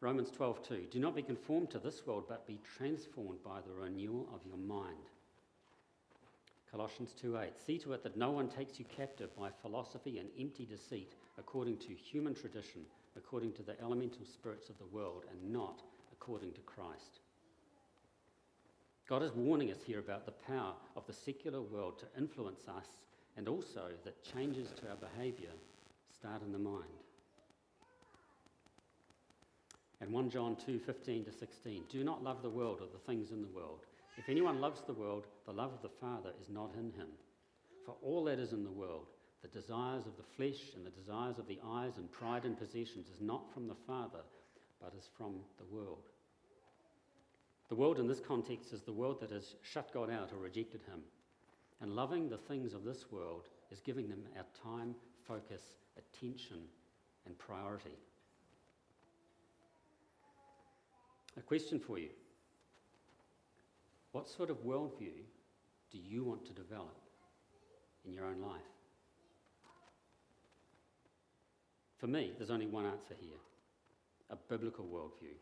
Romans 0.00 0.30
12:2 0.30 0.90
Do 0.90 0.98
not 0.98 1.14
be 1.14 1.22
conformed 1.22 1.70
to 1.70 1.78
this 1.78 2.06
world, 2.06 2.24
but 2.28 2.46
be 2.46 2.60
transformed 2.76 3.42
by 3.42 3.60
the 3.62 3.72
renewal 3.72 4.28
of 4.34 4.44
your 4.46 4.58
mind. 4.58 5.08
Colossians 6.70 7.14
2:8 7.14 7.58
See 7.58 7.78
to 7.78 7.92
it 7.94 8.02
that 8.02 8.16
no 8.16 8.30
one 8.30 8.48
takes 8.48 8.78
you 8.78 8.84
captive 8.84 9.34
by 9.36 9.50
philosophy 9.50 10.18
and 10.18 10.28
empty 10.38 10.66
deceit, 10.66 11.14
according 11.38 11.78
to 11.78 11.94
human 11.94 12.34
tradition, 12.34 12.84
according 13.16 13.52
to 13.54 13.62
the 13.62 13.80
elemental 13.80 14.26
spirits 14.26 14.68
of 14.68 14.76
the 14.78 14.86
world, 14.86 15.24
and 15.30 15.52
not 15.52 15.82
according 16.12 16.52
to 16.52 16.60
Christ. 16.62 17.20
God 19.06 19.22
is 19.22 19.32
warning 19.32 19.70
us 19.70 19.82
here 19.82 20.00
about 20.00 20.26
the 20.26 20.32
power 20.32 20.74
of 20.96 21.06
the 21.06 21.12
secular 21.12 21.62
world 21.62 21.98
to 22.00 22.18
influence 22.18 22.66
us 22.68 22.88
and 23.36 23.48
also 23.48 23.88
that 24.04 24.22
changes 24.24 24.72
to 24.72 24.88
our 24.88 24.96
behaviour 24.96 25.50
start 26.12 26.42
in 26.42 26.52
the 26.52 26.58
mind. 26.58 26.84
And 30.00 30.12
1 30.12 30.30
John 30.30 30.56
2 30.56 30.78
15 30.78 31.24
to 31.24 31.32
16 31.32 31.84
Do 31.88 32.04
not 32.04 32.22
love 32.22 32.42
the 32.42 32.50
world 32.50 32.80
or 32.80 32.88
the 32.92 33.04
things 33.06 33.30
in 33.30 33.40
the 33.40 33.48
world. 33.48 33.80
If 34.16 34.28
anyone 34.28 34.60
loves 34.60 34.82
the 34.82 34.92
world, 34.92 35.26
the 35.46 35.52
love 35.52 35.72
of 35.72 35.82
the 35.82 35.88
Father 36.00 36.30
is 36.40 36.48
not 36.48 36.70
in 36.78 36.92
him. 36.92 37.08
For 37.84 37.96
all 38.02 38.24
that 38.24 38.38
is 38.38 38.52
in 38.52 38.64
the 38.64 38.70
world, 38.70 39.06
the 39.42 39.48
desires 39.48 40.06
of 40.06 40.16
the 40.16 40.22
flesh 40.36 40.74
and 40.74 40.86
the 40.86 40.90
desires 40.90 41.38
of 41.38 41.46
the 41.46 41.58
eyes 41.66 41.98
and 41.98 42.10
pride 42.10 42.44
in 42.44 42.54
possessions, 42.54 43.08
is 43.08 43.20
not 43.20 43.52
from 43.52 43.66
the 43.68 43.74
Father, 43.86 44.20
but 44.80 44.94
is 44.96 45.08
from 45.16 45.34
the 45.58 45.74
world. 45.74 46.04
The 47.68 47.74
world 47.74 47.98
in 47.98 48.06
this 48.06 48.20
context 48.20 48.72
is 48.72 48.82
the 48.82 48.92
world 48.92 49.20
that 49.20 49.30
has 49.30 49.56
shut 49.62 49.92
God 49.92 50.10
out 50.10 50.32
or 50.32 50.38
rejected 50.38 50.82
him. 50.82 51.00
And 51.80 51.94
loving 51.94 52.28
the 52.28 52.38
things 52.38 52.72
of 52.72 52.84
this 52.84 53.10
world 53.10 53.48
is 53.70 53.80
giving 53.80 54.08
them 54.08 54.24
our 54.36 54.44
time, 54.62 54.94
focus, 55.26 55.62
attention, 55.98 56.58
and 57.26 57.38
priority. 57.38 57.98
A 61.36 61.42
question 61.42 61.80
for 61.80 61.98
you 61.98 62.10
What 64.12 64.28
sort 64.28 64.50
of 64.50 64.58
worldview 64.64 65.24
do 65.90 65.98
you 65.98 66.24
want 66.24 66.44
to 66.46 66.52
develop 66.52 66.96
in 68.04 68.12
your 68.12 68.26
own 68.26 68.40
life? 68.40 68.60
For 71.98 72.06
me, 72.06 72.32
there's 72.36 72.50
only 72.50 72.66
one 72.66 72.84
answer 72.84 73.14
here 73.20 73.38
a 74.30 74.36
biblical 74.36 74.84
worldview. 74.84 75.36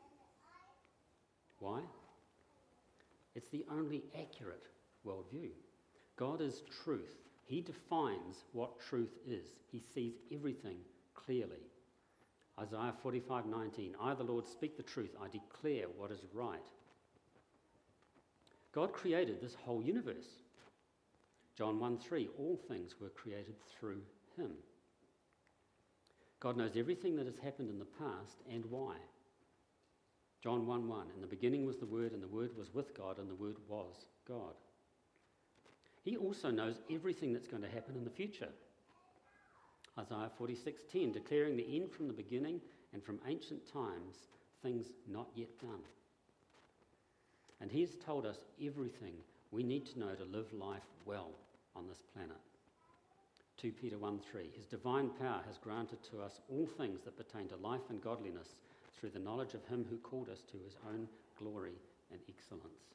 Why? 1.58 1.80
It's 3.34 3.48
the 3.48 3.64
only 3.70 4.04
accurate 4.18 4.66
worldview. 5.06 5.50
God 6.22 6.40
is 6.40 6.62
truth, 6.84 7.16
He 7.46 7.60
defines 7.60 8.44
what 8.52 8.78
truth 8.78 9.18
is. 9.26 9.44
He 9.72 9.80
sees 9.80 10.12
everything 10.32 10.76
clearly. 11.16 11.66
Isaiah 12.60 12.94
45:19 13.02 13.96
I 14.00 14.14
the 14.14 14.22
Lord 14.22 14.46
speak 14.46 14.76
the 14.76 14.84
truth 14.84 15.16
I 15.20 15.26
declare 15.26 15.86
what 15.88 16.12
is 16.12 16.24
right. 16.32 16.70
God 18.70 18.92
created 18.92 19.40
this 19.40 19.56
whole 19.56 19.82
universe. 19.82 20.44
John 21.56 21.80
1:3 21.80 22.28
All 22.38 22.56
things 22.68 23.00
were 23.00 23.10
created 23.10 23.56
through 23.66 24.02
him. 24.36 24.52
God 26.38 26.56
knows 26.56 26.76
everything 26.76 27.16
that 27.16 27.26
has 27.26 27.38
happened 27.38 27.68
in 27.68 27.80
the 27.80 27.96
past 27.98 28.44
and 28.48 28.64
why. 28.66 28.94
John 30.40 30.68
1 30.68 30.86
1 30.86 31.10
In 31.16 31.20
the 31.20 31.26
beginning 31.26 31.66
was 31.66 31.78
the 31.78 31.86
Word, 31.86 32.12
and 32.12 32.22
the 32.22 32.28
Word 32.28 32.56
was 32.56 32.72
with 32.72 32.94
God, 32.94 33.18
and 33.18 33.28
the 33.28 33.34
Word 33.34 33.56
was 33.66 34.06
God. 34.24 34.54
He 36.02 36.16
also 36.16 36.50
knows 36.50 36.80
everything 36.90 37.32
that's 37.32 37.46
going 37.46 37.62
to 37.62 37.68
happen 37.68 37.96
in 37.96 38.04
the 38.04 38.10
future. 38.10 38.48
Isaiah 39.98 40.30
46:10 40.38 41.12
declaring 41.12 41.56
the 41.56 41.76
end 41.76 41.92
from 41.92 42.08
the 42.08 42.14
beginning 42.14 42.60
and 42.92 43.02
from 43.02 43.20
ancient 43.26 43.70
times 43.70 44.16
things 44.62 44.86
not 45.06 45.28
yet 45.34 45.58
done. 45.60 45.82
And 47.60 47.70
he's 47.70 47.94
told 48.04 48.26
us 48.26 48.44
everything 48.64 49.14
we 49.50 49.62
need 49.62 49.86
to 49.86 49.98
know 49.98 50.14
to 50.14 50.24
live 50.24 50.52
life 50.52 50.88
well 51.04 51.30
on 51.76 51.86
this 51.86 52.02
planet. 52.14 52.38
2 53.58 53.70
Peter 53.72 53.98
1 53.98 54.18
3. 54.18 54.50
His 54.56 54.66
divine 54.66 55.10
power 55.10 55.42
has 55.46 55.58
granted 55.58 55.98
to 56.10 56.20
us 56.20 56.40
all 56.48 56.66
things 56.66 57.02
that 57.02 57.16
pertain 57.16 57.48
to 57.48 57.56
life 57.56 57.90
and 57.90 58.02
godliness 58.02 58.56
through 58.98 59.10
the 59.10 59.18
knowledge 59.18 59.54
of 59.54 59.64
him 59.66 59.86
who 59.88 59.98
called 59.98 60.28
us 60.28 60.42
to 60.50 60.58
his 60.64 60.76
own 60.88 61.06
glory 61.38 61.74
and 62.10 62.20
excellence. 62.28 62.94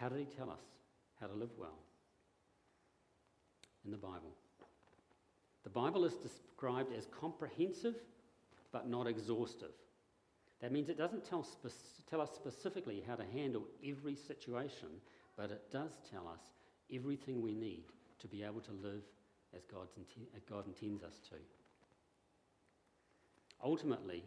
How 0.00 0.08
did 0.08 0.18
he 0.18 0.24
tell 0.24 0.48
us 0.48 0.62
how 1.20 1.26
to 1.26 1.34
live 1.34 1.50
well? 1.58 1.78
In 3.84 3.90
the 3.90 3.98
Bible. 3.98 4.34
The 5.62 5.70
Bible 5.70 6.06
is 6.06 6.14
described 6.14 6.94
as 6.96 7.06
comprehensive 7.20 7.96
but 8.72 8.88
not 8.88 9.06
exhaustive. 9.06 9.72
That 10.62 10.72
means 10.72 10.88
it 10.88 10.96
doesn't 10.96 11.28
tell, 11.28 11.42
spe- 11.42 12.08
tell 12.08 12.22
us 12.22 12.30
specifically 12.34 13.02
how 13.06 13.16
to 13.16 13.24
handle 13.24 13.64
every 13.86 14.14
situation, 14.14 14.88
but 15.36 15.50
it 15.50 15.70
does 15.70 15.90
tell 16.10 16.26
us 16.28 16.40
everything 16.94 17.42
we 17.42 17.54
need 17.54 17.82
to 18.20 18.28
be 18.28 18.42
able 18.42 18.60
to 18.60 18.72
live 18.82 19.02
as, 19.54 19.64
God's 19.66 19.92
as 20.34 20.44
God 20.44 20.66
intends 20.66 21.02
us 21.02 21.18
to. 21.28 21.36
Ultimately, 23.62 24.22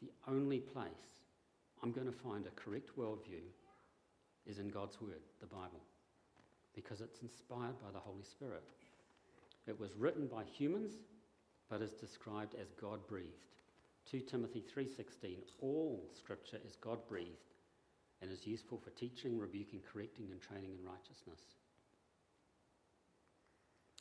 the 0.00 0.10
only 0.28 0.60
place 0.60 1.20
I'm 1.82 1.92
going 1.92 2.06
to 2.06 2.12
find 2.12 2.46
a 2.46 2.60
correct 2.60 2.90
worldview 2.98 3.42
is 4.50 4.58
in 4.58 4.68
God's 4.68 5.00
Word, 5.00 5.22
the 5.40 5.46
Bible, 5.46 5.80
because 6.74 7.00
it's 7.00 7.22
inspired 7.22 7.80
by 7.80 7.90
the 7.92 8.00
Holy 8.00 8.24
Spirit. 8.24 8.64
It 9.68 9.78
was 9.78 9.94
written 9.96 10.26
by 10.26 10.42
humans, 10.42 10.92
but 11.68 11.80
is 11.80 11.92
described 11.92 12.56
as 12.60 12.72
God 12.80 13.06
breathed. 13.06 13.46
2 14.10 14.20
Timothy 14.22 14.60
3:16 14.62 15.38
All 15.60 16.04
scripture 16.12 16.58
is 16.66 16.74
God 16.76 16.98
breathed 17.06 17.54
and 18.20 18.30
is 18.30 18.46
useful 18.46 18.78
for 18.78 18.90
teaching, 18.90 19.38
rebuking, 19.38 19.80
correcting 19.92 20.30
and 20.32 20.40
training 20.40 20.72
in 20.72 20.84
righteousness. 20.84 21.40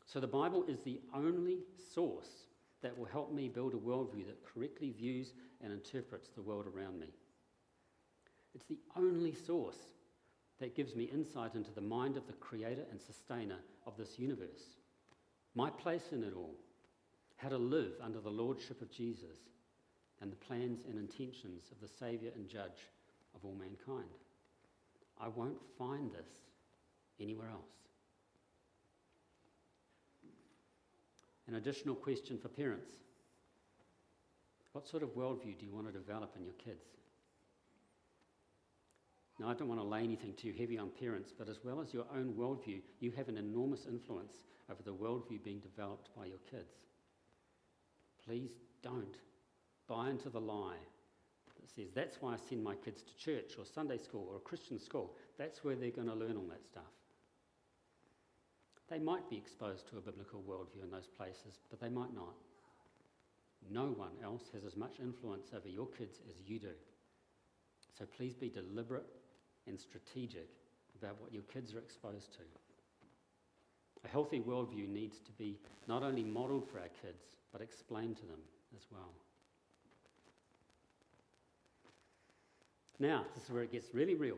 So 0.08 0.20
the 0.20 0.28
Bible 0.28 0.66
is 0.68 0.82
the 0.82 1.00
only 1.14 1.60
source 1.94 2.48
that 2.82 2.98
will 2.98 3.06
help 3.06 3.32
me 3.32 3.50
build 3.50 3.76
a 3.76 3.78
worldview 3.78 4.26
that 4.26 4.44
correctly 4.44 4.90
views 4.90 5.34
and 5.62 5.72
interprets 5.72 6.30
the 6.30 6.42
world 6.42 6.66
around 6.66 7.00
me. 7.00 7.14
It's 8.56 8.66
the 8.66 8.80
only 8.96 9.36
source 9.36 9.78
that 10.60 10.76
gives 10.76 10.96
me 10.96 11.06
insight 11.06 11.56
into 11.56 11.72
the 11.72 11.82
mind 11.82 12.18
of 12.18 12.28
the 12.28 12.34
creator 12.34 12.84
and 12.92 13.02
sustainer 13.02 13.58
of 13.86 13.98
this 13.98 14.20
universe, 14.20 14.78
my 15.56 15.70
place 15.70 16.12
in 16.12 16.24
it 16.24 16.34
all, 16.36 16.56
how 17.38 17.50
to 17.50 17.58
live 17.58 17.94
under 18.04 18.20
the 18.20 18.30
lordship 18.30 18.82
of 18.82 18.92
Jesus, 18.92 19.38
and 20.22 20.32
the 20.32 20.36
plans 20.36 20.84
and 20.86 20.98
intentions 20.98 21.72
of 21.72 21.80
the 21.80 21.88
Saviour 21.88 22.32
and 22.36 22.50
Judge 22.50 22.88
of 23.34 23.46
all 23.46 23.56
mankind. 23.56 24.10
I 25.20 25.30
won't 25.30 25.60
find 25.78 26.12
this 26.12 26.28
anywhere 27.20 27.50
else. 27.50 27.80
An 31.48 31.56
additional 31.56 31.96
question 31.96 32.38
for 32.38 32.48
parents 32.48 32.92
What 34.74 34.88
sort 34.88 35.04
of 35.04 35.10
worldview 35.16 35.58
do 35.58 35.66
you 35.66 35.74
want 35.74 35.88
to 35.88 35.94
develop 35.94 36.36
in 36.38 36.44
your 36.44 36.54
kids? 36.54 36.99
Now, 39.40 39.48
I 39.50 39.54
don't 39.54 39.70
want 39.70 39.80
to 39.80 39.88
lay 39.88 40.04
anything 40.04 40.34
too 40.34 40.54
heavy 40.58 40.78
on 40.78 40.90
parents, 40.90 41.32
but 41.38 41.48
as 41.48 41.60
well 41.64 41.80
as 41.80 41.94
your 41.94 42.06
own 42.14 42.34
worldview, 42.34 42.82
you 43.00 43.12
have 43.12 43.30
an 43.30 43.38
enormous 43.38 43.86
influence 43.86 44.44
over 44.70 44.84
the 44.84 44.94
worldview 44.94 45.42
being 45.44 45.60
developed 45.60 46.10
by 46.16 46.26
your 46.26 46.40
kids. 46.52 46.74
Please 48.26 48.52
don't 48.84 49.18
buy 49.88 50.10
into 50.10 50.30
the 50.30 50.42
lie 50.42 50.76
that 51.60 51.70
says 51.70 51.90
that's 51.96 52.18
why 52.22 52.34
I 52.34 52.38
send 52.50 52.64
my 52.64 52.76
kids 52.76 53.02
to 53.04 53.18
church 53.18 53.54
or 53.58 53.66
Sunday 53.66 53.98
school 53.98 54.28
or 54.30 54.38
a 54.38 54.42
Christian 54.42 54.80
school. 54.80 55.16
That's 55.38 55.64
where 55.64 55.76
they're 55.76 55.90
going 55.90 56.08
to 56.08 56.16
learn 56.16 56.36
all 56.36 56.48
that 56.50 56.66
stuff. 56.66 56.84
They 58.90 59.00
might 59.00 59.30
be 59.30 59.38
exposed 59.38 59.88
to 59.90 59.98
a 59.98 60.02
biblical 60.02 60.44
worldview 60.48 60.84
in 60.84 60.92
those 60.92 61.08
places, 61.08 61.60
but 61.70 61.80
they 61.80 61.90
might 61.90 62.14
not. 62.14 62.36
No 63.72 63.88
one 63.88 64.12
else 64.24 64.44
has 64.54 64.66
as 64.66 64.76
much 64.76 65.00
influence 65.00 65.50
over 65.56 65.68
your 65.68 65.88
kids 65.88 66.20
as 66.28 66.36
you 66.46 66.60
do. 66.60 66.74
So 67.98 68.06
please 68.06 68.34
be 68.36 68.50
deliberate 68.50 69.06
and 69.68 69.80
strategic 69.80 70.50
about 70.98 71.20
what 71.22 71.34
your 71.34 71.44
kids 71.44 71.74
are 71.74 71.80
exposed 71.80 72.34
to. 72.34 72.44
A 74.04 74.08
healthy 74.08 74.40
worldview 74.40 74.88
needs 74.88 75.20
to 75.20 75.32
be 75.34 75.60
not 75.88 76.04
only 76.04 76.24
modelled 76.24 76.68
for 76.68 76.80
our 76.80 76.90
kids, 77.02 77.24
but 77.52 77.62
explained 77.62 78.18
to 78.18 78.26
them 78.26 78.40
as 78.76 78.86
well. 78.92 79.12
Now, 83.00 83.26
this 83.34 83.46
is 83.46 83.50
where 83.50 83.64
it 83.64 83.72
gets 83.72 83.94
really 83.94 84.16
real. 84.16 84.38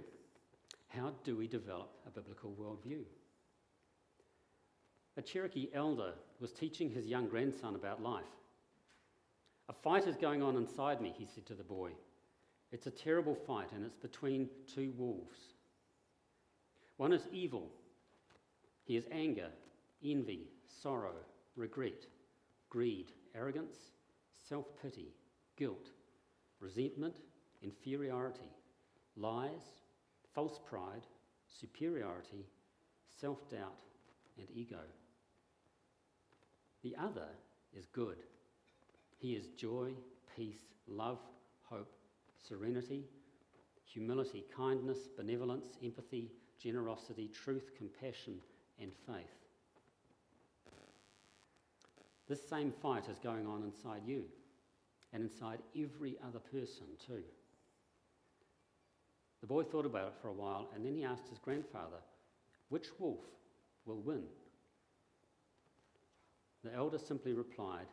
How 0.89 1.13
do 1.23 1.35
we 1.35 1.47
develop 1.47 1.89
a 2.05 2.11
biblical 2.11 2.53
worldview? 2.59 3.03
A 5.17 5.21
Cherokee 5.21 5.69
elder 5.73 6.13
was 6.39 6.51
teaching 6.51 6.89
his 6.89 7.07
young 7.07 7.27
grandson 7.27 7.75
about 7.75 8.01
life. 8.01 8.23
A 9.67 9.73
fight 9.73 10.07
is 10.07 10.15
going 10.15 10.41
on 10.43 10.55
inside 10.55 11.01
me, 11.01 11.13
he 11.17 11.25
said 11.25 11.45
to 11.47 11.53
the 11.53 11.63
boy. 11.63 11.91
It's 12.71 12.87
a 12.87 12.91
terrible 12.91 13.35
fight, 13.35 13.71
and 13.73 13.85
it's 13.85 13.97
between 13.97 14.49
two 14.73 14.93
wolves. 14.97 15.37
One 16.97 17.11
is 17.11 17.27
evil. 17.31 17.69
He 18.83 18.95
is 18.95 19.05
anger, 19.11 19.49
envy, 20.03 20.47
sorrow, 20.81 21.15
regret, 21.55 22.05
greed, 22.69 23.11
arrogance, 23.35 23.75
self 24.47 24.65
pity, 24.81 25.13
guilt, 25.57 25.89
resentment, 26.59 27.15
inferiority, 27.61 28.51
lies, 29.17 29.61
false 30.33 30.59
pride, 30.69 31.05
superiority, 31.59 32.45
self 33.19 33.49
doubt, 33.49 33.81
and 34.37 34.47
ego. 34.53 34.79
The 36.83 36.95
other 36.97 37.27
is 37.77 37.85
good. 37.87 38.17
He 39.17 39.33
is 39.33 39.47
joy, 39.57 39.91
peace, 40.35 40.73
love, 40.87 41.19
hope, 41.63 41.91
serenity, 42.47 43.03
humility, 43.85 44.45
kindness, 44.55 45.07
benevolence, 45.17 45.77
empathy, 45.83 46.31
generosity, 46.61 47.29
truth, 47.33 47.71
compassion, 47.77 48.35
and 48.79 48.91
faith. 49.07 49.41
This 52.27 52.47
same 52.47 52.71
fight 52.81 53.09
is 53.09 53.19
going 53.19 53.45
on 53.45 53.63
inside 53.63 54.03
you 54.05 54.23
and 55.11 55.23
inside 55.23 55.59
every 55.75 56.17
other 56.25 56.39
person, 56.39 56.85
too. 57.05 57.23
The 59.41 59.47
boy 59.47 59.63
thought 59.63 59.85
about 59.85 60.07
it 60.07 60.13
for 60.21 60.29
a 60.29 60.33
while 60.33 60.69
and 60.73 60.85
then 60.85 60.95
he 60.95 61.03
asked 61.03 61.27
his 61.29 61.39
grandfather, 61.39 61.97
Which 62.69 62.87
wolf 62.99 63.19
will 63.85 63.99
win? 63.99 64.23
The 66.63 66.73
elder 66.73 66.99
simply 66.99 67.33
replied, 67.33 67.87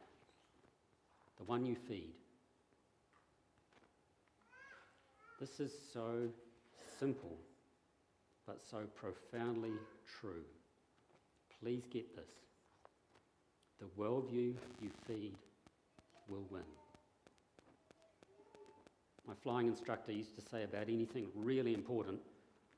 The 1.39 1.45
one 1.45 1.65
you 1.65 1.75
feed. 1.75 2.13
This 5.41 5.61
is 5.61 5.73
so 5.93 6.29
simple, 6.99 7.37
but 8.47 8.61
so 8.71 8.79
profoundly 8.97 9.73
true. 10.21 10.43
Please 11.61 11.85
get 11.91 12.17
this. 12.17 12.31
The 13.79 13.87
worldview 14.01 14.55
you 14.83 14.91
feed 15.07 15.35
will 16.29 16.47
win. 16.51 16.63
My 19.27 19.35
flying 19.43 19.69
instructor 19.69 20.11
used 20.11 20.35
to 20.37 20.41
say 20.41 20.65
about 20.65 20.89
anything 20.89 21.29
really 21.35 21.75
important 21.75 22.21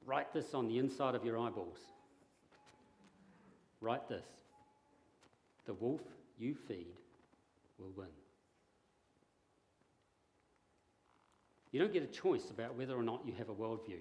write 0.07 0.33
this 0.33 0.55
on 0.55 0.67
the 0.67 0.79
inside 0.79 1.15
of 1.15 1.25
your 1.25 1.39
eyeballs. 1.39 1.79
Write 3.81 4.09
this 4.09 4.27
The 5.67 5.75
wolf 5.75 6.03
you 6.39 6.55
feed 6.67 6.97
will 7.79 7.93
win. 7.97 8.20
You 11.73 11.81
don't 11.81 11.93
get 11.93 12.03
a 12.03 12.07
choice 12.07 12.51
about 12.51 12.77
whether 12.77 12.97
or 12.97 13.03
not 13.03 13.25
you 13.25 13.33
have 13.35 13.49
a 13.49 13.55
worldview, 13.55 14.01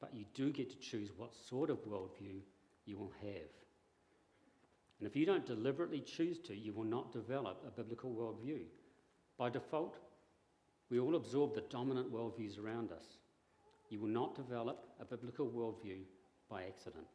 but 0.00 0.14
you 0.14 0.24
do 0.34 0.50
get 0.50 0.70
to 0.70 0.78
choose 0.78 1.10
what 1.16 1.34
sort 1.34 1.70
of 1.70 1.84
worldview 1.84 2.40
you 2.86 2.98
will 2.98 3.12
have. 3.22 3.50
And 4.98 5.08
if 5.08 5.16
you 5.16 5.26
don't 5.26 5.44
deliberately 5.44 6.00
choose 6.00 6.38
to, 6.40 6.54
you 6.56 6.72
will 6.72 6.84
not 6.84 7.12
develop 7.12 7.62
a 7.66 7.70
biblical 7.70 8.10
worldview. 8.10 8.62
By 9.36 9.50
default, 9.50 9.98
we 10.90 10.98
all 10.98 11.16
absorb 11.16 11.54
the 11.54 11.62
dominant 11.62 12.12
worldviews 12.12 12.58
around 12.58 12.92
us. 12.92 13.18
You 13.90 14.00
will 14.00 14.08
not 14.08 14.34
develop 14.34 14.86
a 15.00 15.04
biblical 15.04 15.46
worldview 15.46 15.98
by 16.48 16.64
accident. 16.64 17.06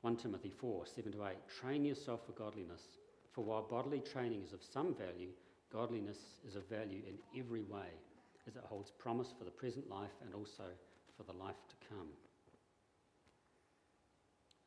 1 0.00 0.16
Timothy 0.16 0.50
4 0.50 0.86
7 0.86 1.12
to 1.12 1.24
8 1.24 1.36
Train 1.60 1.84
yourself 1.84 2.20
for 2.26 2.32
godliness, 2.32 2.82
for 3.32 3.44
while 3.44 3.62
bodily 3.62 4.00
training 4.00 4.42
is 4.42 4.52
of 4.52 4.62
some 4.62 4.94
value, 4.94 5.28
godliness 5.72 6.18
is 6.46 6.56
of 6.56 6.68
value 6.68 7.02
in 7.08 7.40
every 7.40 7.62
way, 7.62 7.88
as 8.46 8.56
it 8.56 8.64
holds 8.64 8.90
promise 8.98 9.28
for 9.38 9.44
the 9.44 9.50
present 9.50 9.88
life 9.88 10.10
and 10.24 10.34
also 10.34 10.64
for 11.16 11.22
the 11.24 11.38
life 11.38 11.60
to 11.68 11.88
come. 11.88 12.08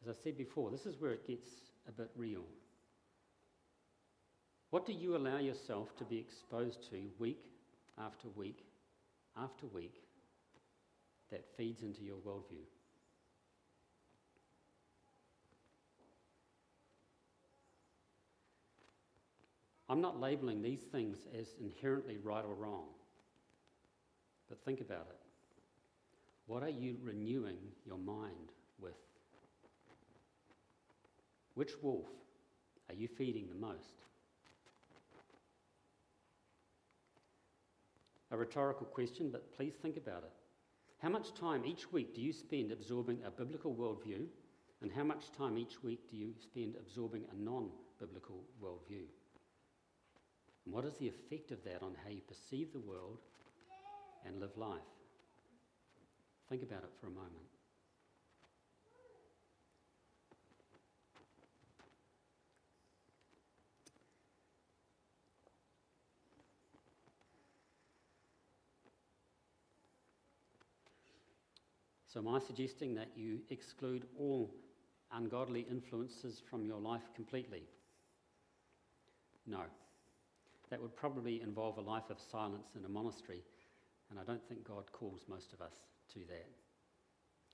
As 0.02 0.16
I 0.16 0.24
said 0.24 0.38
before, 0.38 0.70
this 0.70 0.86
is 0.86 1.00
where 1.00 1.12
it 1.12 1.28
gets 1.28 1.48
a 1.88 1.92
bit 1.92 2.12
real. 2.16 2.44
What 4.70 4.86
do 4.86 4.94
you 4.94 5.16
allow 5.16 5.38
yourself 5.38 5.96
to 5.98 6.04
be 6.04 6.18
exposed 6.18 6.89
to 6.89 6.98
week 7.20 7.46
after 7.98 8.28
week 8.36 8.66
after 9.38 9.68
week 9.68 9.96
that 11.32 11.46
feeds 11.58 11.84
into 11.84 12.02
your 12.02 12.18
worldview? 12.18 12.66
I'm 19.89 20.02
not 20.02 20.19
labeling 20.19 20.62
these 20.62 20.82
things 20.82 21.17
as 21.38 21.56
inherently 21.60 22.17
right 22.17 22.43
or 22.46 22.56
wrong, 22.56 22.86
but 24.50 24.63
think 24.63 24.82
about 24.82 25.08
it. 25.10 25.19
What 26.48 26.63
are 26.63 26.69
you 26.69 26.98
renewing 27.02 27.58
your 27.86 27.98
mind 27.98 28.52
with? 28.80 28.96
Which 31.56 31.72
wolf 31.82 32.08
are 32.89 32.96
you 32.96 33.08
feeding 33.08 33.48
the 33.50 33.56
most? 33.56 34.04
A 38.32 38.38
rhetorical 38.38 38.88
question, 38.88 39.30
but 39.32 39.56
please 39.56 39.74
think 39.82 39.96
about 39.96 40.24
it. 40.24 40.32
How 40.98 41.10
much 41.10 41.34
time 41.34 41.65
each 41.65 41.91
week 41.91 42.15
do 42.15 42.22
you 42.22 42.34
spend 42.34 42.72
absorbing 42.72 43.19
a 43.26 43.30
biblical 43.30 43.76
worldview, 43.76 44.26
and 44.82 44.91
how 44.91 45.04
much 45.04 45.32
time 45.38 45.58
each 45.58 45.84
week 45.84 46.10
do 46.10 46.17
you 46.17 46.34
spend 46.41 46.76
absorbing 46.80 47.26
a 47.32 47.36
non 47.36 47.69
biblical 48.00 48.43
worldview? 48.63 49.04
What 50.65 50.86
is 50.86 50.95
the 50.97 51.08
effect 51.08 51.52
of 51.52 51.63
that 51.65 51.84
on 51.84 51.95
how 52.04 52.10
you 52.10 52.21
perceive 52.21 52.71
the 52.71 52.80
world 52.80 53.19
and 54.26 54.39
live 54.39 54.58
life? 54.58 54.80
Think 56.49 56.63
about 56.63 56.84
it 56.84 56.91
for 56.99 57.08
a 57.08 57.12
moment. 57.12 57.47
So, 72.08 72.19
am 72.19 72.28
I 72.28 72.39
suggesting 72.39 72.93
that 72.95 73.08
you 73.15 73.39
exclude 73.49 74.06
all 74.19 74.54
ungodly 75.12 75.62
influences 75.62 76.41
from 76.47 76.63
your 76.63 76.80
life 76.80 77.02
completely? 77.15 77.63
No. 79.47 79.62
That 80.74 80.82
would 80.82 80.96
probably 80.96 81.40
involve 81.40 81.78
a 81.78 81.82
life 81.82 82.10
of 82.10 82.18
silence 82.20 82.70
in 82.76 82.84
a 82.84 82.90
monastery, 82.90 83.44
and 84.10 84.20
I 84.20 84.24
don't 84.24 84.44
think 84.44 84.68
God 84.68 84.92
calls 84.92 85.22
most 85.30 85.54
of 85.54 85.62
us 85.62 85.76
to 86.14 86.20
that. 86.30 86.50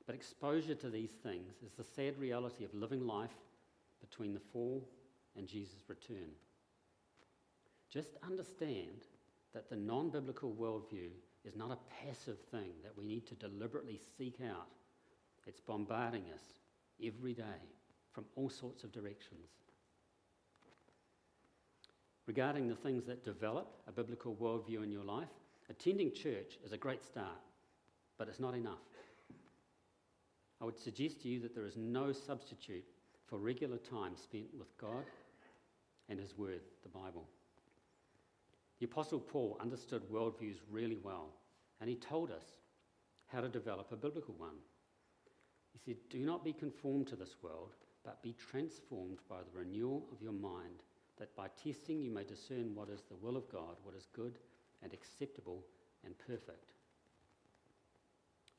But 0.05 0.15
exposure 0.15 0.75
to 0.75 0.89
these 0.89 1.11
things 1.21 1.55
is 1.61 1.73
the 1.73 1.83
sad 1.83 2.17
reality 2.17 2.63
of 2.63 2.73
living 2.73 3.05
life 3.05 3.35
between 3.99 4.33
the 4.33 4.39
fall 4.39 4.87
and 5.35 5.49
Jesus' 5.49 5.83
return. 5.89 6.29
Just 7.91 8.11
understand 8.25 9.03
that 9.53 9.69
the 9.69 9.75
non 9.75 10.11
biblical 10.11 10.53
worldview 10.53 11.09
is 11.43 11.57
not 11.57 11.71
a 11.71 12.05
passive 12.05 12.39
thing 12.51 12.71
that 12.85 12.97
we 12.97 13.03
need 13.03 13.27
to 13.27 13.35
deliberately 13.35 13.99
seek 14.17 14.37
out. 14.49 14.69
It's 15.45 15.59
bombarding 15.59 16.23
us 16.33 16.61
every 17.05 17.33
day 17.33 17.67
from 18.13 18.23
all 18.37 18.49
sorts 18.49 18.85
of 18.85 18.93
directions. 18.93 19.49
Regarding 22.29 22.67
the 22.67 22.75
things 22.75 23.05
that 23.05 23.25
develop 23.25 23.73
a 23.87 23.91
biblical 23.91 24.35
worldview 24.35 24.83
in 24.83 24.91
your 24.91 25.03
life, 25.03 25.31
attending 25.67 26.13
church 26.13 26.59
is 26.63 26.71
a 26.71 26.77
great 26.77 27.03
start, 27.03 27.39
but 28.19 28.27
it's 28.27 28.39
not 28.39 28.53
enough. 28.53 28.85
I 30.61 30.65
would 30.65 30.77
suggest 30.77 31.23
to 31.23 31.27
you 31.27 31.39
that 31.39 31.55
there 31.55 31.65
is 31.65 31.75
no 31.75 32.11
substitute 32.11 32.85
for 33.25 33.39
regular 33.39 33.77
time 33.77 34.15
spent 34.15 34.45
with 34.55 34.77
God 34.77 35.05
and 36.07 36.19
His 36.19 36.37
Word, 36.37 36.61
the 36.83 36.89
Bible. 36.89 37.27
The 38.77 38.85
Apostle 38.85 39.21
Paul 39.21 39.57
understood 39.59 40.03
worldviews 40.03 40.57
really 40.69 40.99
well, 41.01 41.29
and 41.81 41.89
he 41.89 41.95
told 41.95 42.29
us 42.29 42.45
how 43.25 43.41
to 43.41 43.49
develop 43.49 43.91
a 43.91 43.95
biblical 43.95 44.35
one. 44.37 44.59
He 45.73 45.79
said, 45.79 45.97
Do 46.11 46.19
not 46.19 46.45
be 46.45 46.53
conformed 46.53 47.07
to 47.07 47.15
this 47.15 47.37
world, 47.41 47.71
but 48.05 48.21
be 48.21 48.33
transformed 48.33 49.17
by 49.27 49.37
the 49.37 49.57
renewal 49.57 50.05
of 50.11 50.21
your 50.21 50.33
mind, 50.33 50.83
that 51.19 51.35
by 51.35 51.47
testing 51.61 52.01
you 52.01 52.11
may 52.11 52.23
discern 52.23 52.73
what 52.73 52.89
is 52.89 53.01
the 53.09 53.15
will 53.15 53.35
of 53.35 53.49
God, 53.51 53.75
what 53.83 53.95
is 53.95 54.07
good 54.13 54.39
and 54.81 54.93
acceptable 54.93 55.63
and 56.05 56.15
perfect. 56.17 56.71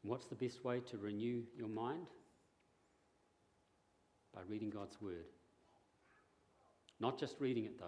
what's 0.02 0.26
the 0.26 0.34
best 0.34 0.64
way 0.64 0.80
to 0.80 0.98
renew 0.98 1.42
your 1.56 1.68
mind? 1.68 2.06
By 4.34 4.40
reading 4.48 4.70
God's 4.70 5.00
Word. 5.00 5.26
Not 7.00 7.18
just 7.18 7.36
reading 7.40 7.64
it, 7.64 7.78
though, 7.78 7.86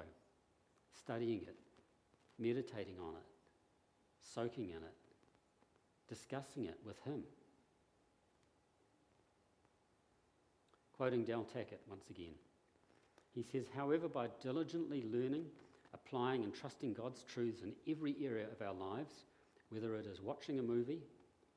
studying 0.99 1.43
it, 1.43 1.57
meditating 2.39 2.97
on 2.99 3.15
it, 3.15 3.27
soaking 4.35 4.71
in 4.71 4.77
it, 4.77 4.97
discussing 6.09 6.65
it 6.65 6.79
with 6.85 6.99
Him. 7.01 7.23
Quoting 10.97 11.25
Del 11.25 11.45
Tackett 11.45 11.81
once 11.89 12.09
again, 12.11 12.35
he 13.35 13.43
says, 13.43 13.67
However, 13.75 14.09
by 14.09 14.29
diligently 14.43 15.05
learning, 15.11 15.47
applying, 15.95 16.45
and 16.45 16.55
trusting 16.55 16.93
God's 16.95 17.23
truths 17.23 17.63
in 17.63 17.73
every 17.91 18.17
area 18.23 18.47
of 18.47 18.67
our 18.67 18.75
lives, 18.75 19.25
whether 19.71 19.95
it 19.97 20.07
is 20.07 20.21
watching 20.21 20.59
a 20.59 20.63
movie, 20.63 21.01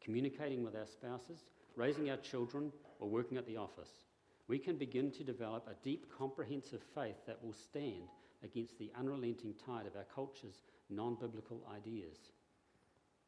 communicating 0.01 0.63
with 0.63 0.75
our 0.75 0.85
spouses, 0.85 1.39
raising 1.75 2.09
our 2.09 2.17
children, 2.17 2.71
or 2.99 3.09
working 3.09 3.38
at 3.38 3.45
the 3.45 3.57
office, 3.57 4.05
we 4.47 4.59
can 4.59 4.77
begin 4.77 5.11
to 5.11 5.23
develop 5.23 5.67
a 5.67 5.83
deep, 5.83 6.05
comprehensive 6.17 6.81
faith 6.93 7.17
that 7.27 7.43
will 7.43 7.53
stand 7.53 8.07
against 8.43 8.77
the 8.77 8.91
unrelenting 8.97 9.53
tide 9.65 9.88
of 9.88 9.95
our 9.95 10.05
culture's 10.13 10.61
non 10.89 11.15
biblical 11.15 11.61
ideas. 11.75 12.17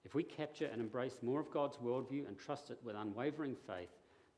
If 0.05 0.15
we 0.15 0.23
capture 0.23 0.69
and 0.71 0.79
embrace 0.79 1.17
more 1.21 1.41
of 1.41 1.51
God's 1.51 1.77
worldview 1.77 2.27
and 2.27 2.37
trust 2.37 2.69
it 2.69 2.79
with 2.83 2.95
unwavering 2.95 3.55
faith, 3.67 3.89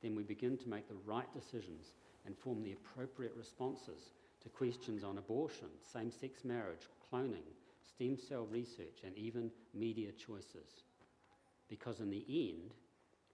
then 0.01 0.15
we 0.15 0.23
begin 0.23 0.57
to 0.57 0.69
make 0.69 0.87
the 0.87 0.95
right 1.05 1.31
decisions 1.33 1.91
and 2.29 2.37
form 2.37 2.61
the 2.61 2.73
appropriate 2.73 3.33
responses 3.35 4.13
to 4.43 4.49
questions 4.49 5.03
on 5.03 5.17
abortion, 5.17 5.67
same 5.91 6.11
sex 6.11 6.45
marriage, 6.45 6.87
cloning, 7.11 7.49
stem 7.81 8.15
cell 8.19 8.47
research, 8.51 8.99
and 9.03 9.17
even 9.17 9.49
media 9.73 10.11
choices. 10.11 10.83
Because 11.69 12.01
in 12.01 12.11
the 12.11 12.23
end, 12.29 12.75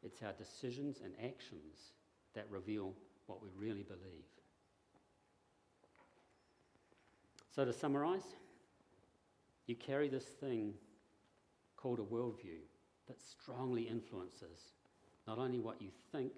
it's 0.01 0.23
our 0.23 0.31
decisions 0.31 1.01
and 1.03 1.13
actions 1.21 1.91
that 2.35 2.47
reveal 2.49 2.93
what 3.27 3.43
we 3.43 3.49
really 3.57 3.83
believe. 3.83 4.23
So, 7.53 7.65
to 7.65 7.73
summarize, 7.73 8.35
you 9.67 9.75
carry 9.75 10.07
this 10.07 10.23
thing 10.23 10.73
called 11.75 11.99
a 11.99 12.03
worldview 12.03 12.63
that 13.07 13.21
strongly 13.21 13.83
influences 13.83 14.71
not 15.27 15.37
only 15.37 15.59
what 15.59 15.81
you 15.81 15.89
think, 16.13 16.31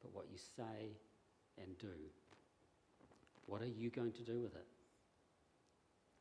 but 0.00 0.14
what 0.14 0.26
you 0.30 0.38
say 0.56 0.96
and 1.62 1.78
do. 1.78 1.88
What 3.46 3.62
are 3.62 3.66
you 3.66 3.90
going 3.90 4.12
to 4.12 4.22
do 4.22 4.40
with 4.40 4.54
it? 4.54 4.66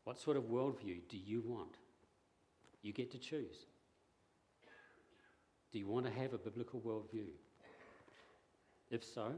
What 0.03 0.19
sort 0.19 0.37
of 0.37 0.43
worldview 0.43 1.01
do 1.09 1.17
you 1.17 1.43
want? 1.45 1.75
You 2.81 2.93
get 2.93 3.11
to 3.11 3.17
choose. 3.17 3.65
Do 5.71 5.77
you 5.77 5.87
want 5.87 6.05
to 6.05 6.11
have 6.11 6.33
a 6.33 6.37
biblical 6.37 6.79
worldview? 6.79 7.27
If 8.89 9.03
so, 9.03 9.33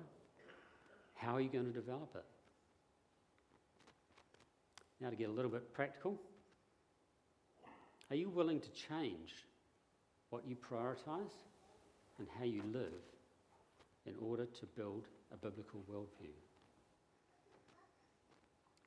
how 1.16 1.36
are 1.36 1.42
you 1.42 1.50
going 1.50 1.66
to 1.66 1.74
develop 1.74 2.16
it? 2.16 2.24
Now, 5.02 5.10
to 5.10 5.16
get 5.16 5.30
a 5.30 5.32
little 5.32 5.52
bit 5.52 5.74
practical, 5.74 6.18
are 8.10 8.16
you 8.16 8.30
willing 8.30 8.60
to 8.62 8.70
change 8.70 9.34
what 10.30 10.48
you 10.48 10.56
prioritize 10.56 11.34
and 12.20 12.28
how 12.38 12.46
you 12.46 12.62
live 12.72 12.94
in 14.06 14.14
order 14.22 14.46
to 14.46 14.66
build 14.78 15.08
a 15.32 15.38
biblical 15.38 15.84
worldview? 15.92 16.34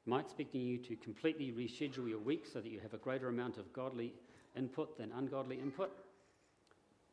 Am 0.07 0.13
I 0.13 0.21
expecting 0.21 0.61
you 0.61 0.79
to 0.79 0.97
completely 0.97 1.51
reschedule 1.53 2.09
your 2.09 2.19
week 2.19 2.47
so 2.47 2.61
that 2.61 2.71
you 2.71 2.81
have 2.81 2.93
a 2.93 2.99
greater 2.99 3.29
amount 3.29 3.57
of 3.57 3.73
godly 3.73 4.13
input 4.57 4.99
than 4.99 5.11
ungodly 5.13 5.57
input? 5.57 5.91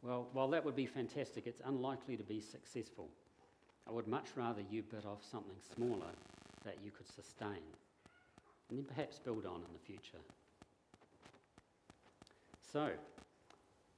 Well, 0.02 0.28
while 0.34 0.50
that 0.50 0.66
would 0.66 0.76
be 0.76 0.88
fantastic, 0.88 1.48
it's 1.48 1.62
unlikely 1.64 2.18
to 2.18 2.24
be 2.24 2.42
successful. 2.42 3.08
I 3.88 3.92
would 3.92 4.08
much 4.08 4.28
rather 4.36 4.62
you 4.70 4.84
bit 4.84 5.06
off 5.06 5.24
something 5.30 5.56
smaller 5.76 6.12
that 6.66 6.78
you 6.84 6.92
could 6.92 7.08
sustain 7.08 7.64
and 8.70 8.78
then 8.78 8.86
perhaps 8.86 9.20
build 9.20 9.46
on 9.46 9.58
in 9.58 9.74
the 9.74 9.86
future. 9.86 10.20
So, 12.72 12.90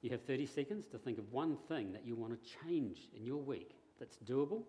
you 0.01 0.09
have 0.09 0.23
30 0.23 0.45
seconds 0.47 0.87
to 0.87 0.97
think 0.97 1.17
of 1.19 1.31
one 1.31 1.57
thing 1.67 1.93
that 1.93 2.05
you 2.05 2.15
want 2.15 2.33
to 2.33 2.49
change 2.65 3.07
in 3.15 3.25
your 3.25 3.37
week 3.37 3.71
that's 3.99 4.17
doable 4.25 4.63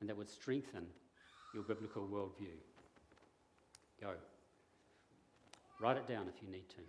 and 0.00 0.08
that 0.08 0.16
would 0.16 0.30
strengthen 0.30 0.86
your 1.54 1.62
biblical 1.62 2.06
worldview. 2.06 2.54
Go. 4.00 4.12
Write 5.80 5.96
it 5.96 6.06
down 6.06 6.26
if 6.28 6.42
you 6.42 6.50
need 6.50 6.68
to. 6.70 6.82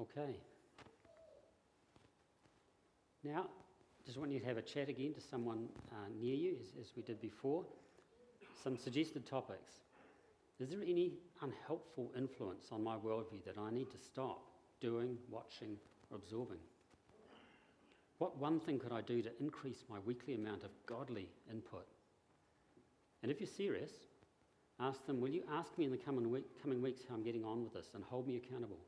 Okay. 0.00 0.36
Now, 3.24 3.46
just 4.04 4.18
want 4.18 4.30
you 4.30 4.38
to 4.38 4.46
have 4.46 4.58
a 4.58 4.62
chat 4.62 4.88
again 4.88 5.14
to 5.14 5.20
someone 5.20 5.68
uh, 5.90 6.08
near 6.20 6.34
you, 6.34 6.56
as, 6.60 6.86
as 6.86 6.92
we 6.96 7.02
did 7.02 7.20
before. 7.20 7.64
Some 8.62 8.76
suggested 8.76 9.26
topics. 9.26 9.72
Is 10.60 10.70
there 10.70 10.80
any 10.82 11.14
unhelpful 11.42 12.12
influence 12.16 12.66
on 12.72 12.84
my 12.84 12.96
worldview 12.96 13.44
that 13.46 13.58
I 13.58 13.70
need 13.70 13.90
to 13.90 13.98
stop 13.98 14.42
doing, 14.80 15.16
watching, 15.30 15.76
or 16.10 16.18
absorbing? 16.18 16.58
What 18.18 18.38
one 18.38 18.60
thing 18.60 18.78
could 18.78 18.92
I 18.92 19.00
do 19.00 19.22
to 19.22 19.30
increase 19.40 19.84
my 19.88 19.98
weekly 20.06 20.34
amount 20.34 20.62
of 20.62 20.70
godly 20.86 21.28
input? 21.50 21.86
And 23.22 23.32
if 23.32 23.40
you're 23.40 23.48
serious, 23.48 23.90
ask 24.78 25.04
them, 25.06 25.20
will 25.20 25.30
you 25.30 25.42
ask 25.52 25.76
me 25.76 25.84
in 25.84 25.90
the 25.90 25.98
coming, 25.98 26.30
week, 26.30 26.44
coming 26.62 26.80
weeks 26.80 27.02
how 27.08 27.14
I'm 27.14 27.22
getting 27.22 27.44
on 27.44 27.64
with 27.64 27.74
this 27.74 27.88
and 27.94 28.04
hold 28.04 28.26
me 28.26 28.36
accountable? 28.36 28.78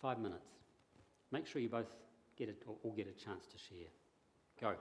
Five 0.00 0.18
minutes. 0.18 0.50
Make 1.32 1.46
sure 1.46 1.60
you 1.60 1.68
both 1.68 1.86
get 2.36 2.48
it 2.48 2.62
or, 2.82 2.94
get 2.94 3.08
a 3.08 3.24
chance 3.24 3.46
to 3.46 3.58
share. 3.58 3.88
Go. 4.60 4.76